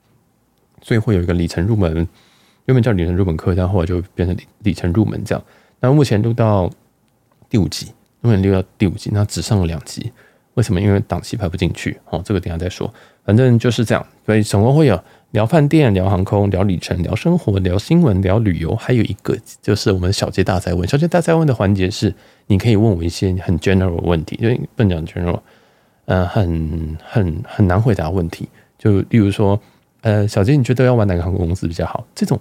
[0.81, 1.95] 所以会有一个里程入门，
[2.65, 5.43] 原本叫里程入门课，但后来就变成里程入门这样。
[5.79, 6.69] 那目前录到
[7.49, 7.91] 第五集，
[8.21, 10.11] 目前录到第五集，那只上了两集，
[10.55, 10.81] 为什么？
[10.81, 11.99] 因为档期排不进去。
[12.03, 12.91] 好，这个等下再说，
[13.23, 14.05] 反正就是这样。
[14.25, 15.01] 所以总共会有。
[15.33, 20.87] 聊饭店、聊航空、聊里程、聊生活、聊新闻、聊旅游，还有一个就是我们小杰大哉问。
[20.87, 22.13] 小杰大哉问的环节是，
[22.45, 25.39] 你可以问我一些很 general 问题，因为不讲 general，
[26.05, 28.47] 呃，很很很难回答问题。
[28.77, 29.59] 就例如说，
[30.01, 32.05] 呃，小杰，你觉得要玩哪个航空公司比较好？
[32.13, 32.39] 这种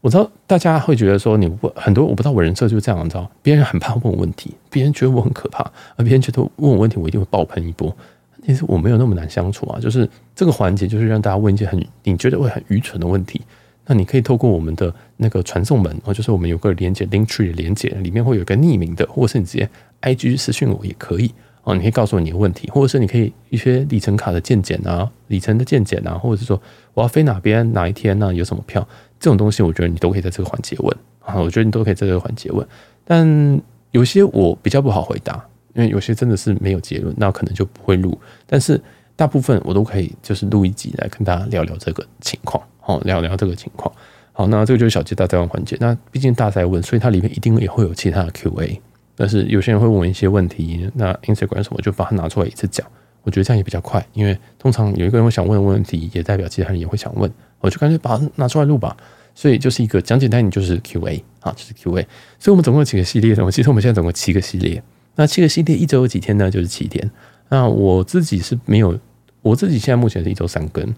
[0.00, 7.94] 我知道大家会觉得说，你问很多，我不知道我人设就是这样，你知道，别人很怕问我问题，别人觉得我很可怕，而别人觉得问我问题，我一定会爆喷一波。
[8.42, 13.40] 其实我没有那么难相处啊，就是这个环节就是让大家问一些很你觉得会很愚蠢的问题，
[13.86, 19.68] 那你可以透过我们的那个传送门哦，就是我们有个连接 Linktree 的连接，里面会有个匿名的，或者是你直接
[20.02, 21.32] IG 私信我也可以
[21.64, 26.60] 哦，你可以告诉我你的问题，或者是你可以一些里程卡的见解啊，里程的见解啊，或者是说
[26.94, 28.86] 我要飞哪边哪一天呢，有什么票
[29.18, 32.66] 这种东西，我觉得你都可以在这个环节问啊，我觉得你都可以在这个环节问，
[33.04, 35.44] 但有些我比较不好回答。
[35.74, 38.18] 因为有些真的是没有结论，那可能就不会录。
[38.46, 38.80] 但是
[39.16, 43.92] 大部分我都可以，就是录一集来跟大家聊聊这个情况，好，聊聊这个情况。
[44.32, 45.76] 好，那这个就是小杰大哉问环节。
[45.80, 48.80] 那毕竟大哉问，所以它里面一定也会有其他的 Q&A。
[49.14, 52.86] 但是有些人会问一些问题，那 Instagram 什么就把它拿出来一次讲。
[53.22, 57.30] 我觉得这样也比较快，因为通常有一个人会想问的问题，也代表其他人也会想问，
[57.60, 58.96] 我就干脆把它拿出来录吧。
[59.34, 62.02] 所以就是一个讲简单，你就是 Q&A 啊，就是 Q&A。
[62.38, 63.50] 所以我们总共有几个系列呢？
[63.50, 64.82] 其实我们现在总共七个系列。
[65.16, 66.50] 那七个系列一周有几天呢？
[66.50, 67.10] 就是七天。
[67.48, 68.98] 那我自己是没有，
[69.42, 70.94] 我自己现在目前是一周三更，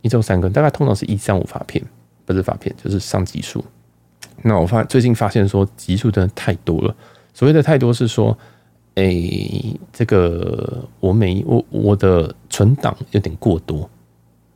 [0.00, 1.84] 一周三更，大概通常是一三五发片，
[2.24, 3.64] 不是发片就是上集数。
[4.42, 6.94] 那我发最近发现说集数真的太多了，
[7.34, 8.36] 所谓的太多是说，
[8.94, 9.14] 哎、
[9.92, 13.88] 这个我每我我的存档有点过多，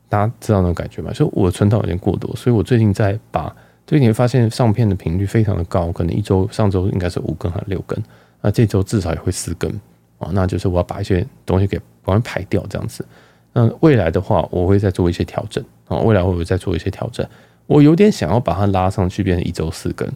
[0.09, 1.11] 大家知道那种感觉吗？
[1.13, 8.01] 就我存档有点过多，所以我最近在把最近发现上片的频率非常的高，可能一周上周应该是五更还是六更。
[8.41, 9.69] 那这周至少也会四更
[10.17, 13.05] 啊，那就是我要把一些东西给帮它排掉，这样子。
[13.53, 17.25] 那未来的话，我会再做一些调整啊，未来我会再做一些调整。
[17.67, 20.09] 我有点想要把它拉上去，变成一周四更，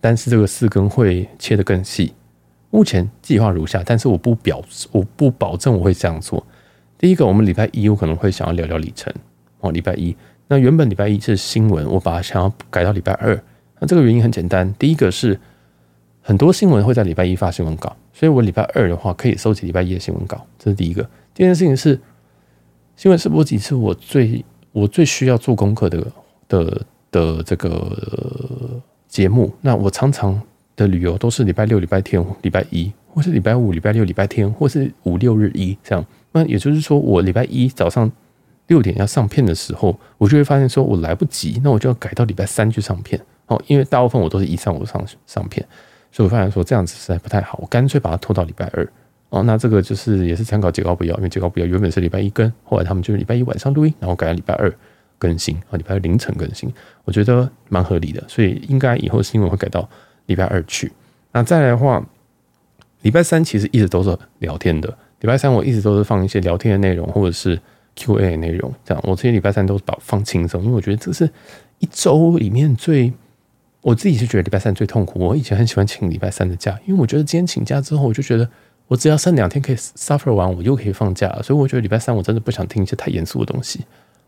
[0.00, 2.12] 但是这个四更会切得更细，
[2.70, 6.44] 目前计划如下，但是我不表我不保证我会这样做。
[6.98, 9.12] 第一个，我们礼拜一我可能会想要聊聊里程
[9.60, 10.16] 哦，礼拜一。
[10.48, 13.40] 那原本礼拜一是新闻，我把它想要改到礼拜二。
[13.80, 15.38] 那这个原因很简单，第一个是
[16.22, 21.02] 很多新闻会在礼拜一发新闻稿，所以我礼拜二的话可以收集礼拜一的新闻稿，这是第一个。
[21.34, 21.98] 第二件事情是，
[22.96, 26.06] 新闻是播集是我最我最需要做功课的
[26.48, 29.52] 的的这个节目。
[29.60, 30.40] 那我常常
[30.76, 36.04] 的旅游都是礼拜六、礼拜天、礼拜一，或是礼拜五、礼拜六、礼拜天，或是五六日一这样。
[36.32, 38.10] 那也就是说，我礼拜一早上
[38.68, 43.60] 六点要上片的时候，我就会发现说我来不及，那我就要改到礼拜三去上片哦。
[43.66, 45.66] 因为大部分我都是一上午上上片，
[46.12, 48.86] 所以我发现说这样子实在不太好，我干脆把它拖到礼拜二
[49.30, 49.42] 哦。
[49.42, 54.72] 那这个就是也是参考杰高不要，因为杰高不要原本是礼拜一更，后来他们就是礼拜一晚上录音，然后改到礼拜二
[55.18, 56.72] 更新啊，礼拜二凌晨更新，
[57.04, 59.88] 我觉得蛮合理的，所以应该以后新闻会改到
[60.26, 60.92] 礼拜二去。
[61.32, 62.04] 那再来的话，
[63.00, 64.88] 礼拜三其实一直都是聊天的。
[65.20, 67.58] 礼拜三我一直都是放一些聊天的内容，或者是
[67.94, 69.02] Q&A 内容，这样。
[69.06, 71.30] 我这些礼拜三都是把放轻松，因为我觉得这是
[71.78, 73.12] 一周里面最，
[73.82, 75.18] 我自己是觉得礼拜三最痛苦。
[75.18, 78.48] 我以前很喜欢请礼拜三的假，因为我觉得今天请假之后，我就觉得
[78.86, 81.42] 我只要剩两天可以 suffer 完，我又可以放假了。
[81.42, 83.80] 所以我觉得礼拜三我真的不想听一些太严肃的东西。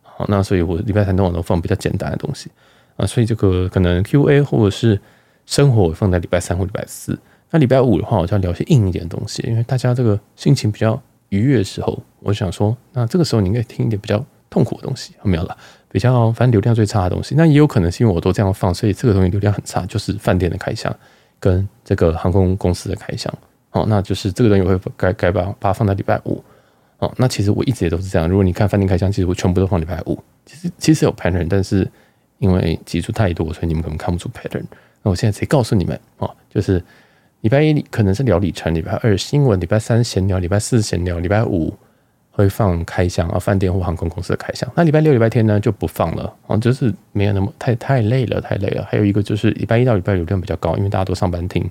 [0.03, 2.51] 好，那所以我礼拜三通常都放比较简单的东西
[2.97, 5.01] 啊，所以这个可能 Q&A 或者是
[5.47, 7.19] 生活我放在礼拜三或礼拜四。
[7.51, 15.57] 那礼拜五的话，我就要聊些硬一点的东西，因为大家这个心情比较愉悦的时候，我想说，那这个时候你应该听一点比较痛苦的东西，没有了，
[15.91, 17.35] 比较反正流量最差的东西。
[17.35, 20.95] 那也有可能是因为我都这样放，所以这个东西流量很差，就是饭店的开箱
[21.41, 23.33] 跟这个航空公司的开箱。
[23.73, 26.41] 哦，那就是这个东西我会该该把把它放在礼拜五。
[26.99, 28.29] 哦，那其实我一直也都是这样。
[28.29, 30.17] 如果你看饭店开箱，其实我全部都放礼拜五。
[30.47, 31.91] 其实其实有 pattern，但是
[32.39, 34.65] 因为集数太多，所以你们可能看不出 pattern。
[35.03, 36.81] 那我现在直接告诉你们哦，就是。
[37.41, 41.71] 礼拜一可能是聊里程，礼拜二新闻，礼拜三闲聊，礼拜四闲聊，礼拜五
[42.37, 44.69] 会放开箱啊，饭店或航空公司的开箱。
[44.75, 48.85] 那礼拜六、礼拜天呢就不放了哦，就是没有那么太太累了，太累了。
[48.91, 51.71] 还有一个就是礼拜一到礼拜六流量比较高，因为大家都上班听，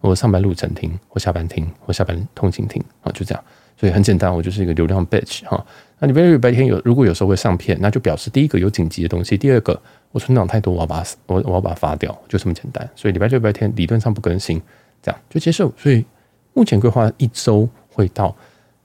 [0.00, 3.44] 或上班路程听，或下班听，或下班通勤听啊，就这样。
[3.76, 5.64] 所以很简单，我就是一个流量 bitch 哈。
[6.00, 12.86] 那礼拜六、礼拜天有如果有时候会上片，那就表示第一个有紧急的东西，第二个我存档太多，我要把我我要把它发掉，就这么简单。
[12.96, 14.60] 所以礼拜六、礼拜天理论上不更新。
[15.02, 16.04] 这样就接受，所以
[16.52, 18.36] 目前规划一周会到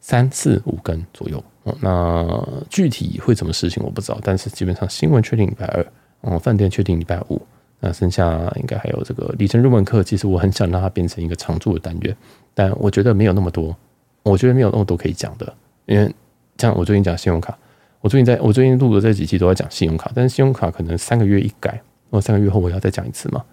[0.07, 1.43] 三四五更左右。
[1.81, 5.83] 那具体会怎么实行我不知道，但是基本上新闻确定礼拜二，
[6.21, 7.41] 嗯，饭店确定礼拜五，
[7.79, 10.03] 那剩下应该还有这个里程入门课。
[10.03, 12.15] 其实我很想让它变成一个常驻的单元，
[12.53, 13.75] 但我觉得没有那么多，
[14.21, 15.51] 我觉得没有那么多可以讲的。
[15.87, 16.13] 因为
[16.59, 17.57] 像我最近讲信用卡，
[17.99, 23.43] 我最近在我最近录的这几期都在讲信用卡，但是信用卡可能三个月一改，或三个月后我要再讲一次嘛，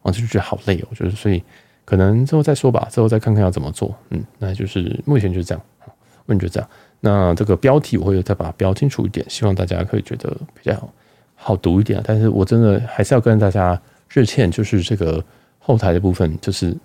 [0.00, 1.42] 我就觉得好累哦，就是所以。
[1.90, 3.92] 可能之后再说吧，之后再看看要怎么做。
[4.10, 5.60] 嗯，那就是目前就是这样。
[6.26, 6.68] 问就这样。
[7.00, 10.88] 那这个标题我会再把它标清楚一点，希望大家可以觉得比较
[11.34, 12.00] 好读一点。
[12.04, 15.24] 但是我真的还是要跟大家致歉，就是这个
[15.58, 16.76] 后台的部分，就是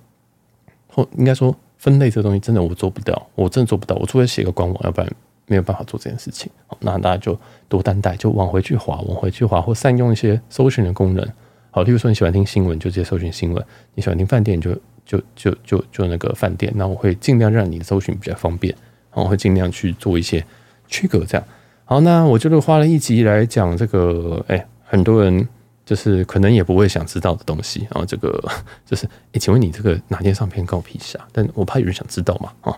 [0.87, 3.95] 后应该说分类这东西真的我做不到，我真的做不到。
[3.97, 5.11] 我除非写个官网，要不然
[5.45, 6.51] 没有办法做这件事情。
[6.65, 7.39] 好，那大家就
[7.69, 11.23] 多担待，就往回去滑，往回去滑，或善用一些搜寻的功能。
[11.69, 13.61] 好，例如说你喜欢听新闻，就直接搜寻新闻；
[13.93, 18.73] 你喜欢听饭店，就就就就就那个饭店，那我会尽量让你搜寻比较方便，
[19.11, 20.43] 然后我会尽量去做一些
[20.87, 21.47] 区隔，这样。
[21.85, 25.47] 好，那我就是花了一集来讲这个，哎，很多人
[25.85, 28.43] 就是可能也不会想知道的东西，然后这个
[28.83, 31.27] 就是，哎，请问你这个哪天上片关我屁事啊？
[31.31, 32.75] 但我怕有人想知道嘛，啊，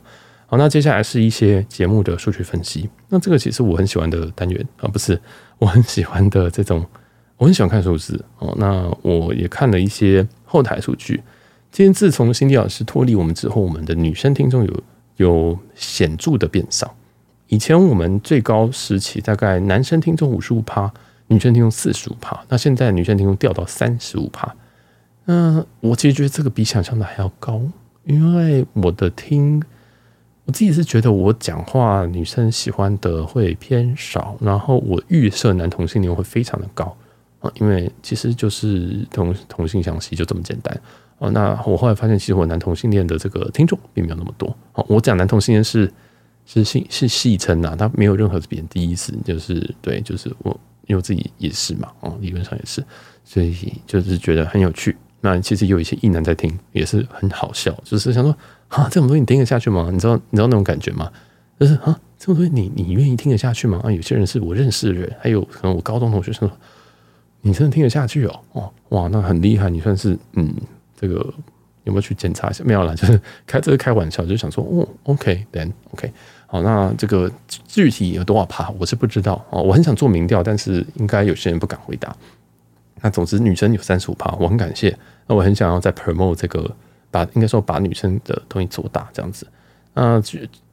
[0.48, 5.18] 好，那接下来是一些节目的数据分析，那这个其实我很喜欢的单元啊，不是
[5.58, 6.86] 我很喜欢的这种，
[7.38, 11.24] 我很喜欢看数字哦，那我也看了一些后台数据。
[11.78, 14.84] 今天自从辛迪老师脱离我们之后，我们的女生听众有
[15.18, 16.92] 有显著的变少。
[17.50, 20.92] 以前我们最高时期大概男生听众五十五趴，
[21.28, 22.44] 女生听众四十五趴。
[22.50, 24.52] 那现在女生听众掉到三十五趴。
[25.26, 27.62] 那我其实觉得这个比想象的还要高，
[28.06, 29.62] 因为我的听
[30.46, 36.98] 我自己是觉得我讲话女生喜欢的会偏少，然后我预设男同性恋会非常的高
[37.38, 40.76] 啊，因为其实就是同同性相吸就这么简单。
[41.20, 44.56] 哦，那我后来发现，其实我男同性恋的这个听众并没有那么多。
[44.74, 45.92] 哦，我讲男同性恋是
[46.46, 50.52] 是戏是戏称呐，他没有任何贬低意思，就是对，就是我
[50.86, 52.84] 因为我自己也是嘛，哦，理论上也是，
[53.26, 53.56] 所以
[53.88, 54.96] 就是觉得很有趣。
[55.20, 58.32] 那其实有一些异男在听，也是很好笑，就是想说
[58.68, 59.90] 啊，这种东西你听得下去吗？
[59.92, 61.12] 你知道你知道那种感觉吗？
[61.60, 63.82] 就是啊，这种东西你你愿意听得下去吗？
[63.84, 66.50] 啊，有些人是我认识的人，还有可能我高中同学说，
[67.42, 68.40] 你真的听得下去哦？
[68.52, 70.54] 哦，哇，那很厉害，你算是嗯。
[71.00, 71.16] 这个
[71.84, 72.64] 有没有去检查一下？
[72.66, 76.12] 没有啦， 就是开这个开玩笑，就想说，哦，OK，then OK，
[76.48, 77.32] 好，那这个
[77.68, 79.62] 具体有多少趴，我是不知道哦。
[79.62, 82.14] 我很想做民调，但是应该有些人不敢回答。
[83.02, 84.98] 那总之，女生有三十五趴，我很感谢。
[85.28, 86.70] 那我很想要再 promote 这个，
[87.12, 89.46] 把应该说把女生的东西做大这样子。
[89.94, 90.20] 那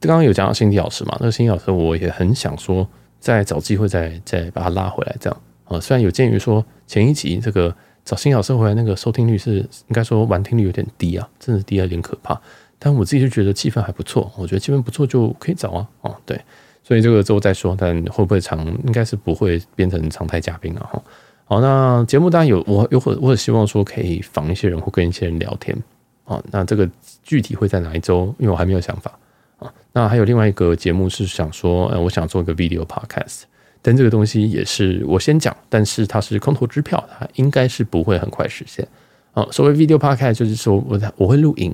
[0.01, 2.89] 刚刚有讲到心理老师嘛，那个心理老师我也很想说，
[3.21, 5.41] 再找机会再再把他拉回来这样。
[5.65, 12.39] 啊，虽然有鉴于说前一集这个找新老师回来那个收听率是应该说完听率有点低啊，真的低了有点可怕。
[12.79, 15.89] 但我自己就觉得气氛还不错，我觉得气氛不错就可以找啊。
[16.03, 16.39] 哦，对，
[16.83, 20.87] 所以这个之后再说，但会不会常应该是不会变成常态嘉宾啊。
[20.93, 21.03] 哈，
[21.47, 25.75] 好，那节目当然有我有会我也希望说可以访一些人或跟一些人聊天
[26.25, 26.43] 啊。
[26.51, 26.87] 那这个
[27.23, 28.35] 具体会在哪一周？
[28.39, 29.19] 因为我还没有想法
[29.59, 29.73] 啊。
[29.93, 33.45] 那还有另外一个节目是想说，呃，我想做一个 video podcast。
[33.87, 38.89] 但这个东西也是我先讲，但是它是空头支票，它应该是不会很快实现。
[39.35, 41.71] 啊，所谓 video podcast 就是说我在我会录影，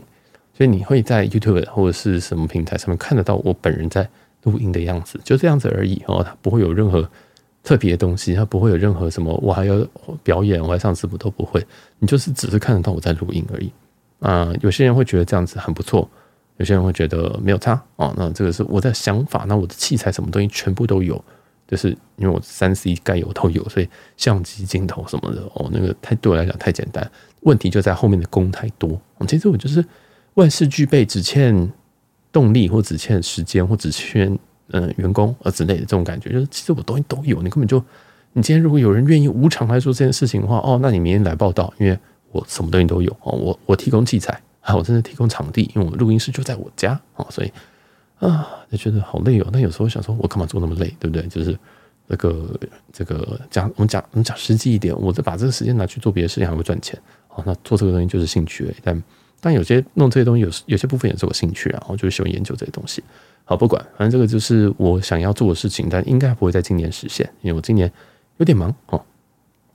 [0.52, 4.08] 所以你会在 YouTube 或者是什么平台上面看得到我本人在
[4.42, 7.08] 录音的样子，就这样子而已哦，它不会有任何
[7.62, 9.86] 特别的东西，它不会有任何什么我还要
[10.24, 11.64] 表演，我还上字幕都不会，
[12.00, 13.70] 你就是只是看得到我在录音而已。
[14.18, 16.10] 啊，有些人会觉得这样子很不错，
[16.56, 18.12] 有些人会觉得没有差哦。
[18.16, 21.22] 那这个是我的想法，那我的器材什么东西全部都有。
[21.70, 27.08] 就是因为我三 C 该有都有，所以相机镜头什么的哦，那个太对我来讲太简单。
[27.42, 29.00] 问题就在后面的工太多。
[29.28, 29.84] 其实我就是
[30.34, 31.72] 万事俱备，只欠
[32.32, 34.36] 动力，或只欠时间，或只欠
[34.72, 36.32] 嗯员工啊之类的这种感觉。
[36.32, 37.78] 就是其实我东西都有，你根本就
[38.32, 41.96] 你今天如果有人愿意无偿来做这件事情的话，哦，那你明天来报道，因为
[42.32, 47.52] 我什么东西都有哦，我我提供器材啊，我真的提供场地，因为我录音室就在我家哦，所以。
[48.20, 49.48] 啊，就觉得好累哦。
[49.52, 51.26] 但有时候想说，我干嘛做那么累，对不对？
[51.28, 51.58] 就是
[52.08, 52.60] 这个
[52.92, 57.00] 这个讲，我们讲我们讲实际一点，我再把这个时间拿去做别的事情，还会赚钱。
[57.28, 58.74] 好，那做这个东西就是兴趣而已。
[58.82, 59.02] 但
[59.40, 63.02] 但有些弄这些东西有，有些部分也是我兴趣，然后就是喜欢研究这些东西。
[63.44, 67.90] 好，不管，反正这个就是我想要做的事情，但应该不会在今年实现，因为我今年
[68.36, 69.02] 有点忙哦。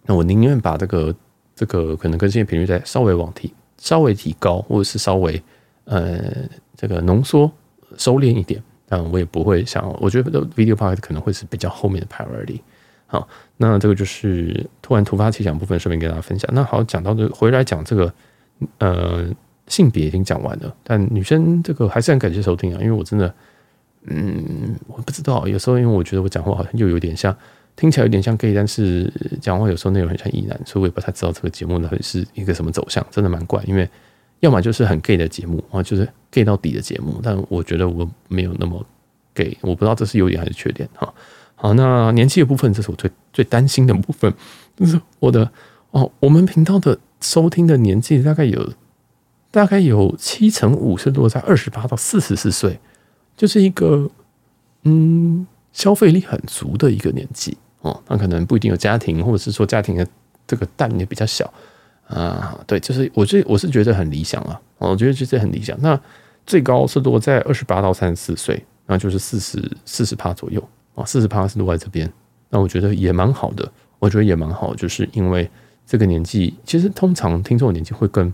[0.06, 1.16] 那我宁愿把这个
[1.56, 5.42] 这个可能更新的频率再稍微往提稍微提高，或者是稍微
[5.86, 7.52] 呃这个浓缩。
[7.98, 9.96] 收敛一点，但我也不会想。
[10.00, 12.60] 我觉得 video part 可能会是比较后面的 priority。
[13.08, 13.28] 好，
[13.58, 16.50] 那这个就是突然突发奇想部分，顺便跟大家分享。
[16.54, 18.14] 那好，讲到这回来讲这个，
[18.80, 19.26] 呃，
[19.68, 23.34] 性别已经讲完了，但女生这个还是很感谢收听啊，因为我真的，
[24.06, 27.36] 嗯，我不知道，有时候因为我觉得我讲话好像又有点像，
[27.76, 33.88] 听起来有点像 gay，但是讲话有时候内容很像异男，所以我也不太知道这个节目呢是一个什么走向，真的蛮怪，因为。
[34.46, 38.86] 要么就是很 gay 的节目啊，就是 gay 到底的节目，但我觉得我没有那么
[39.34, 41.12] gay，我不知道这是优点还是缺点哈。
[41.56, 44.32] 好，那年纪的部分，这是我最最担心的部分，
[44.76, 45.50] 就是我的
[45.90, 48.74] 哦，我们频道的收听的年纪大概有
[49.50, 52.80] 大概有七成五是落在二十八到四十四岁，
[53.36, 54.08] 就是一个
[54.84, 60.08] 嗯消费力很足的一个年纪哦，那可能不一定有家庭，或者是说家庭的
[60.46, 61.52] 这个蛋也比较小。
[62.08, 65.76] 啊，对，就是我这我是觉得很理想啊，我觉得这这很理想。
[65.82, 66.00] 那
[66.46, 70.64] 最高是落在二十八到三十四岁，那就是四十四十趴左右
[70.94, 72.12] 啊，四十趴是落在这边。
[72.50, 75.50] 那我觉得也蛮好的，我觉得也蛮好，就是因为
[75.88, 78.32] 这个年纪，其实通常听众年纪会跟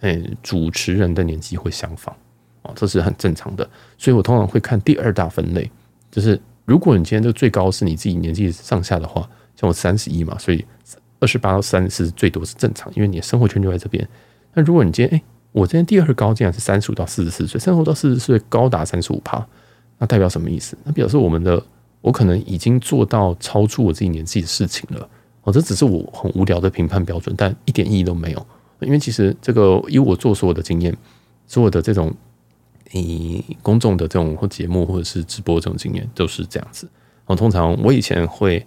[0.00, 2.16] 诶主持人的年纪会相仿
[2.62, 3.68] 啊，这是很正常的。
[3.98, 5.70] 所以我通常会看第二大分类，
[6.10, 10.64] 就是如果你今天这个最高是你自己年纪上下的话，像我三十一嘛，所以。
[11.20, 14.06] 二十八到三十最多是正常，因为你的生活圈就在这边。
[14.54, 19.46] 那如果你今天，哎，我今天第二高竟然是三十五到四十四岁，三十五到四十岁高达三十五趴，
[19.98, 20.76] 那代表什么意思？
[20.82, 21.62] 那表示我们的
[22.00, 25.08] 我可能已经做到超出我自己年纪的事情了。
[25.42, 28.46] 哦，这只是我很无聊的评判标准，但一点意义都没有。
[28.80, 30.96] 因为其实这个以我做所有的经验，
[31.46, 32.12] 所有的这种
[32.92, 36.88] 以公众的这种或节目或者是直播这种经验都是这样子。
[37.26, 38.66] 哦，通常我以前会。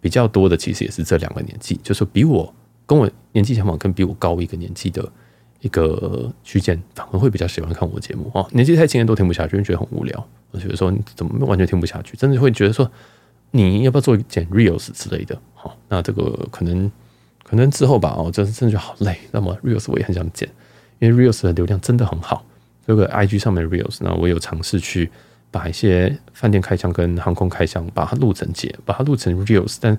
[0.00, 2.52] 比较多的其实也是这两个年纪，就是比我
[2.86, 5.06] 跟我年纪相仿，跟比我高一个年纪的
[5.60, 8.48] 一个区间，反而会比较喜欢看我节目哦。
[8.52, 10.26] 年纪太轻的都听不下去，觉得很无聊。
[10.50, 12.90] 我觉得说你怎么完全听不下去，真的会觉得说
[13.50, 15.38] 你要不要做一剪 reels 之类的？
[15.54, 16.90] 好，那这个可能
[17.44, 18.14] 可能之后吧。
[18.16, 19.18] 哦，就是真的就好累。
[19.30, 20.48] 那么 reels 我也很想剪，
[20.98, 22.44] 因为 reels 的流量真的很好。
[22.86, 25.10] 这个 IG 上面 reels，那我有尝试去。
[25.50, 29.98] 把一些饭店开箱跟航空开箱，把它录成剪，把它录成 reels，但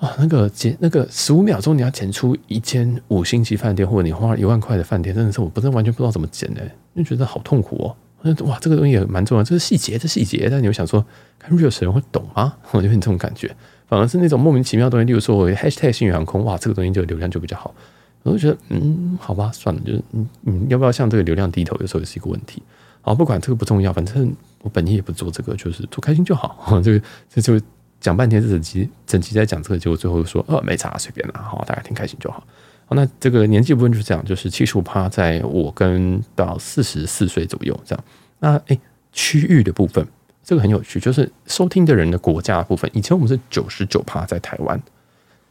[0.00, 6.60] 啊，那个剪那个十五秒钟，你要剪出一间五星级饭店，或者你花一万块的饭店，真的是我不是完全不知道怎么剪的，
[6.96, 7.96] 就觉得好痛苦哦。
[8.22, 10.48] 那哇，这个东西也蛮重要，这是细节，这细节。
[10.50, 11.04] 但你会想说，
[11.38, 12.54] 看 reels 人会懂吗？
[12.72, 13.54] 我就有这种感觉，
[13.86, 17.74] 反而是那种莫名其妙的东西，例如说我 hashtag 星宇航空，哇，这个东西就流量就比较好。
[18.22, 22.62] 我就觉得，嗯，好吧，算了，就是嗯嗯，要不要向这个流量低头，有时候也是一个问题。
[23.06, 26.80] 好，不管这个不重要，反正我本意也不做这个，就是做开心就好。
[26.82, 27.60] 这个这就
[28.00, 32.42] 讲半天，整集整集在讲这个，结果最后说，哦，没差，随便啦，好，大家听开心就好。
[32.86, 38.04] 好，那这个年纪部分就是这样，就是七十五趴，在我跟到四十四岁左右这样。
[38.38, 38.80] 那诶，
[39.12, 40.06] 区域的部分，
[40.42, 44.82] 这个很有趣，就是收听的人的国家的部分，以前我们是九十九趴在台湾，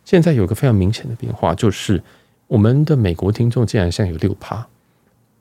[0.04, 2.02] 现在有个非常明显的变化，就是
[2.48, 4.68] 我们的美国听众竟然现在有六趴。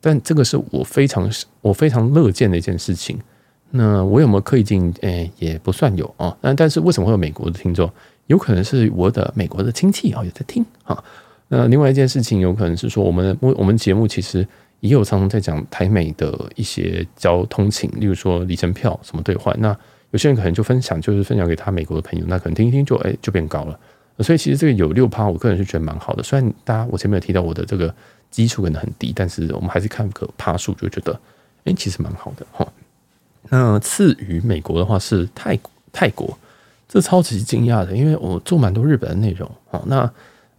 [0.05, 1.31] 但这个是我非常
[1.61, 3.17] 我非常乐见的一件事情。
[3.71, 4.93] 那我有没有刻意进？
[5.01, 6.37] 诶，也不算有啊。
[6.43, 7.91] 但但是为什么会有美国的听众？
[8.27, 11.03] 有可能是我的美国的亲戚啊，有在听啊。
[11.49, 14.47] 那另外一件事情，有可能是说我们我们节目其实
[14.81, 19.57] 也有常常在讲台美的一些交通情，例如说里程票什么兑换。
[19.61, 19.75] 那
[20.11, 23.79] 有些人可能就分享，就是分享给他美国的朋友，那可能听一听就诶就变高了。
[24.19, 26.23] 所以其实这个有六趴，我个人是觉得蛮好的。
[26.23, 27.95] 虽然大家我前面有提到我的这个。
[28.33, 31.12] 基础可能很低，但是我们还是看个趴数，就觉得
[31.64, 32.66] 哎、其实蛮好的哈。
[33.51, 36.37] 那次于美国的话是泰国，泰国
[36.89, 39.80] 这超级惊讶的，因为我做蛮多日本的内容啊。
[39.87, 40.11] 那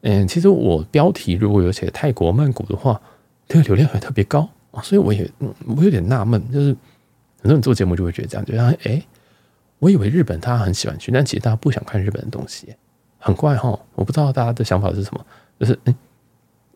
[0.02, 3.02] 嗯，其实我标题如果有写泰国曼谷的话，
[3.48, 5.30] 这个流量还特别高啊，所以我也，
[5.66, 6.68] 我有点纳闷，就是
[7.42, 9.02] 很多人做节目就会觉得这样，就像哎，
[9.80, 12.76] 我以为日本大家很喜欢去，但其实大家不想看日本的东西，
[13.18, 13.78] 很怪哈。
[13.96, 15.26] 我不知道大家的想法是什么，
[15.60, 15.96] 就是嗯。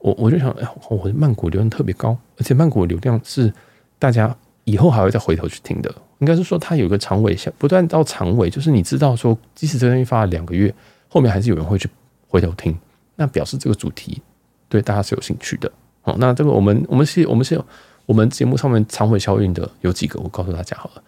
[0.08, 3.54] 我我就想，哎，我的曼谷流量特别高，而且曼谷流量是
[4.00, 4.34] 大家
[4.64, 5.94] 以后还会再回头去听的。
[6.20, 10.74] 应该是说，它有一个长尾，不断到长尾，就是你知道说，即使这东西发了两个月，
[11.10, 11.90] 后面还是有人会去
[12.30, 12.74] 回头听，
[13.18, 14.22] 那表示这个主题
[14.70, 15.70] 对大家是有兴趣的。
[16.02, 17.66] 好，那这个我们我们是，我们是有
[18.06, 21.04] 我们节目上面长尾效应的有几个，我告诉大家好了。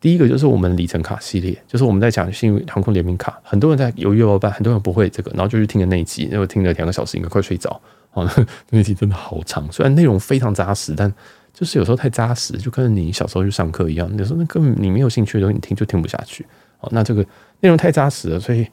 [0.00, 7.80] 第一个就是我们里程卡系列，就是我们在讲幸运航空联名卡，很多人在犹豫要办，很多人不会这个，然后就去听了那一集，然后听了两个小时，应该快睡着。
[8.70, 11.12] 那集真的好长，虽然内容非常扎实，但
[11.52, 16.46] 就是有时候太扎实，就跟你小时候去上课一样，有时候那根本你没有兴趣的东西，你听就听不下去。
[16.80, 17.22] 哦，那这个
[17.60, 18.66] 内容太扎实了，所以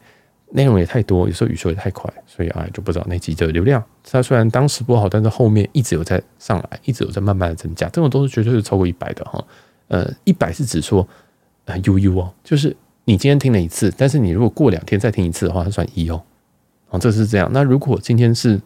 [0.52, 3.84] 内容也太多，有时候语速也太快，所以啊就不知道那集的流量。
[4.04, 9.44] 它虽然当时不好，但是后面一直有在上来，一直有在慢慢的增加，这种都是绝对是超过一百的哈。
[9.88, 11.08] 呃，一百是指说。
[11.68, 16.22] 呃，U U 哦，就是你今天听了一次，但是你如果过两天再听一次的话，它算一哦。
[16.92, 17.50] 哦，这是这样。
[17.52, 18.62] 那如果今天是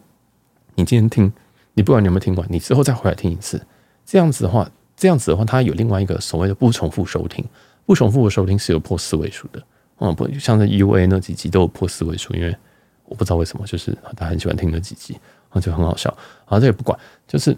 [0.74, 1.32] 你今天听，
[1.74, 3.64] 你不管你有没有听完，你之后再回来听一次，
[4.04, 7.44] 这样子的话，这样子的话，它有另外一个所谓的不重复收听，
[7.86, 9.62] 不重复的收听是有破四位数的。
[9.98, 12.56] 嗯，不像在 U A 那几集都有破四位数，因为
[13.04, 15.18] 我不知道为什么，就是大家很喜欢听那几集，
[15.50, 16.16] 啊，就很好笑。
[16.44, 16.98] 好，这也不管，
[17.28, 17.56] 就是，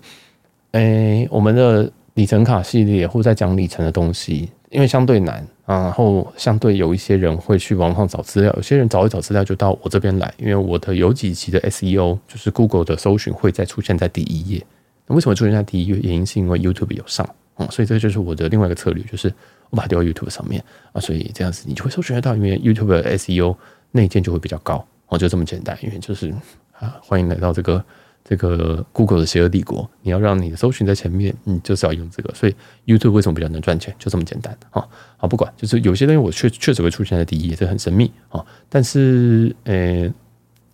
[0.73, 4.51] 诶，我们的里程卡系列或在讲里程的东西。
[4.73, 14.65] 因为相对难啊，然后相对有一些人会去网上找资料，有些人找一找资料就到我这边来，因为我的有几集的 SEO 就是 Google 的搜寻会再出现在第一页。
[15.07, 15.97] 那为什么出现在第一页？
[16.03, 19.33] 原因是因为 YouTube 有上，嗯，所以这就是我的另外一个策略，就是
[19.69, 23.55] 我把它丢到 YouTube 上面啊，所以这样子你就会搜寻得到，因为 YouTube 的 SEO
[23.91, 26.33] 内建就会比较高，哦，就这么简单，因为就是
[26.79, 27.85] 啊，欢迎来到这个。
[28.33, 32.33] 这个 Google 的邪恶帝国，你要让你的搜寻在前面，你就是要用这个。
[32.33, 32.57] 所以
[32.87, 33.95] YouTube 为什么比较能赚钱？
[33.99, 34.89] 就这么简单啊！
[35.19, 38.43] 好，不管，就是有些东西我确确实会出现在第一页，这很神秘啊。
[38.71, 40.09] 但是，呃，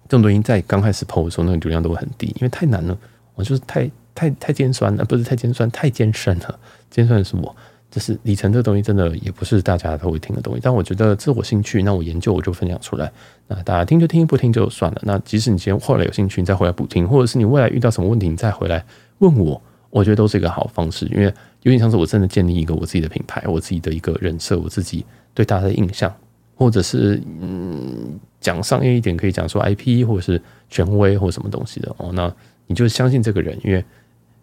[0.07, 2.97] 这种东西在刚开始 PO 的时候，那个流量都会很低，因为太难了，
[3.35, 6.61] 我就是太太太尖酸了，不是太尖酸，太尖深了。
[6.89, 7.57] 尖酸的是我。
[7.91, 13.11] 就是里程这个东西真的也不是大家都会听的东西，但我觉得自我兴趣，那我研究我就分享出来，
[13.47, 15.01] 那大家听就听，不听就算了。
[15.05, 18.85] 那即使你今天后来有兴趣，你再回来补听，或者是你未来遇到什么问题，你再回来
[19.21, 21.25] 问我，我觉得都是一个好方式，因为
[21.63, 26.15] 有点像是我真的建立一个我自己的品牌，我自己的一个人设，我自己对大家的印象，
[26.57, 32.31] 或者是嗯讲商业一点，可以讲说 IP 或者是权威或什么东西的哦，那
[32.67, 33.83] 你就相信这个人，因为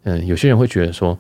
[0.02, 1.16] 嗯有些人会觉得说。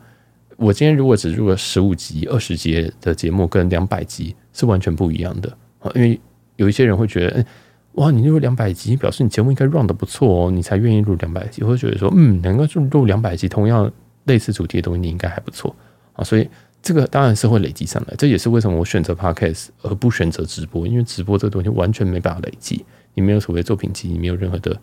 [0.58, 5.49] 我今天如果只录了十五集、二十集的节目，跟两百集是完全不一样的
[5.80, 5.91] 啊！
[5.95, 6.20] 因为
[6.56, 7.45] 有一些人会觉得，欸、
[7.93, 11.62] 哇，你录两百集，表示你节目应该 run 得不错哦，你才愿意录两百集。
[11.62, 13.91] 会觉得说，嗯，能够录录两百集，同样
[14.24, 15.76] 类似主题的东西，你应该还不错
[16.14, 16.24] 啊。
[16.24, 16.49] 所以
[16.82, 24.82] 这个当然是会累积上来，这也是为什么我选择 podcast 而不选择直播，因为直播这个东西完全没办法累积，你没有所谓作品集，你没有任何的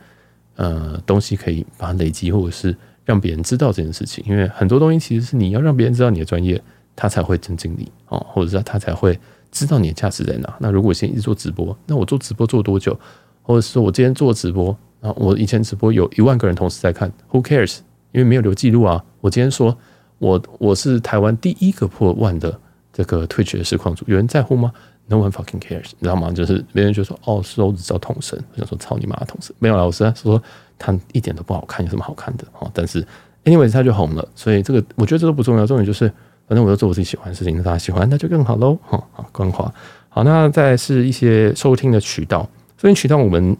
[0.56, 2.76] 呃东西可以把它累积，或者是。
[3.04, 6.62] 让别人知道这件事情，因为很多东西其实是你要让别人知道你的专业，
[6.94, 9.18] 他才会尊敬你哦，或者是他才会
[9.50, 10.54] 知道你的价值在哪。
[10.60, 12.98] 那如果先一直做直播，那我做直播做多久？
[13.42, 17.78] 或者是说我今天做直播，啊，我以前直播有一万个人同时在看，Who cares？
[18.12, 19.04] 因为没有留记录啊。
[19.20, 19.76] 我今天说
[20.18, 22.56] 我我是台湾第一个破万的
[22.92, 24.72] 这个 Twitch 实况主，有人在乎吗
[25.08, 26.30] ？No one fucking cares，你知道吗？
[26.30, 30.42] 就是别人就说哦，是我只知道统神，我想说操你妈的统神，没有老师说，说
[30.82, 32.68] 他一点都不好看，有什么好看的哦？
[32.74, 33.06] 但是
[33.44, 36.08] anyway 他就红了，所以这个我觉得这都不重要，重点就是
[36.48, 38.76] 反正我要做我自己喜欢的事情，那大家喜欢那就更好喽。
[38.82, 39.72] 好，好，官话
[40.08, 42.42] 好，那再是一些收听的渠道，
[42.76, 43.56] 收听渠道我们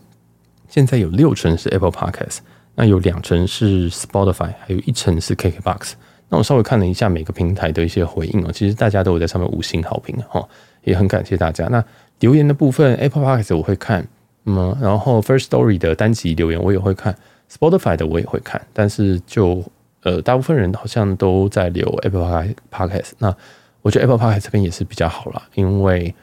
[0.69, 2.39] 现在有六成是 Apple Podcast，
[2.75, 5.93] 那有两成是 Spotify，还有一成是 KKBox。
[6.29, 10.47] 那我稍微看了一下每个平台的一些回应哦，其实大家都有在上面五星好评哈。
[10.85, 11.69] 也很感谢大家。
[11.69, 11.85] 那
[12.19, 14.05] 留言的部分，Apple Podcast 我会看，
[14.45, 17.17] 嗯，然后 First Story 的单集留言我也会看
[17.51, 18.61] ，Spotify 的我也会看。
[18.73, 19.65] 但是就
[20.03, 23.13] 呃，大部分人好像都在留 Apple Podcast。
[23.19, 23.35] 那
[23.83, 26.15] 我觉得 Apple Podcast 这边也是比较好啦，因为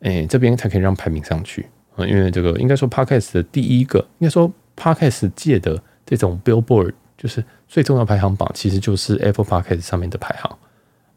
[0.00, 1.66] 诶这边才可以让排名上去
[1.96, 2.06] 啊。
[2.06, 10.58] 因为这个应该说 Podcast 的第一个，应该说 Podcast 界的这种 Billboard 就是最重要排行榜，其实就是 Apple Podcast 上面的排行。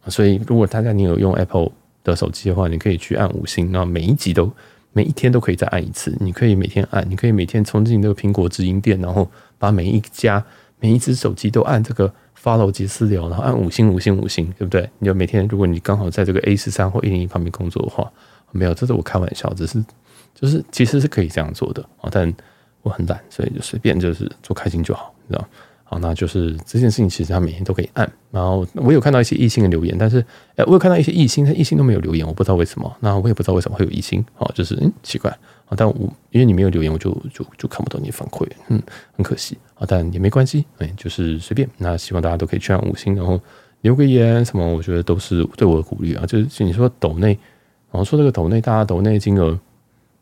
[0.08, 1.72] 所以如果大家你有用 Apple
[2.04, 4.52] 的手机的话，你可以去按五星，那每一集都
[4.98, 6.12] 每一天都可以再按一次。
[6.20, 9.30] 你可以每天按，你可以每天冲进这个苹果直营店，然后
[9.60, 10.44] 把每一家
[10.80, 14.90] 每一只手机都按这个 follow 及私聊，然后按五星五星五星，对不对？
[14.98, 18.12] 你就每天，如果你刚好在这个 A 十三或一零一旁边工作的话，
[18.52, 19.86] 没有，这是我开玩笑，只是
[20.34, 22.34] 就是其实是可以这样做的啊，但
[22.82, 25.48] 我很懒，所以就随便就是做开心就好，你知道。
[25.90, 28.12] 好，那就是这件事情，其实他每天都可以按。
[28.30, 30.20] 然后我有看到一些异性的留言，但是，
[30.58, 32.94] 哎，我有看到一些异性，但异性都没有留言，我不知道为什么。
[33.00, 35.32] 那我也不知道为什么会有异性，好，就是嗯奇怪
[35.66, 35.72] 啊。
[35.78, 35.96] 但我
[36.32, 38.84] 因为你没有留言，我就就就看不到你的反馈，嗯，
[39.16, 39.86] 很可惜啊。
[39.88, 41.66] 但也没关系，哎，就是随便。
[41.78, 43.40] 那希望大家都可以去按五星，然后
[43.80, 46.26] 留个言什么，我觉得都是对我的鼓励啊。
[46.26, 47.30] 就是你说抖内，
[47.92, 49.58] 然后说这个抖内，大家抖内金额，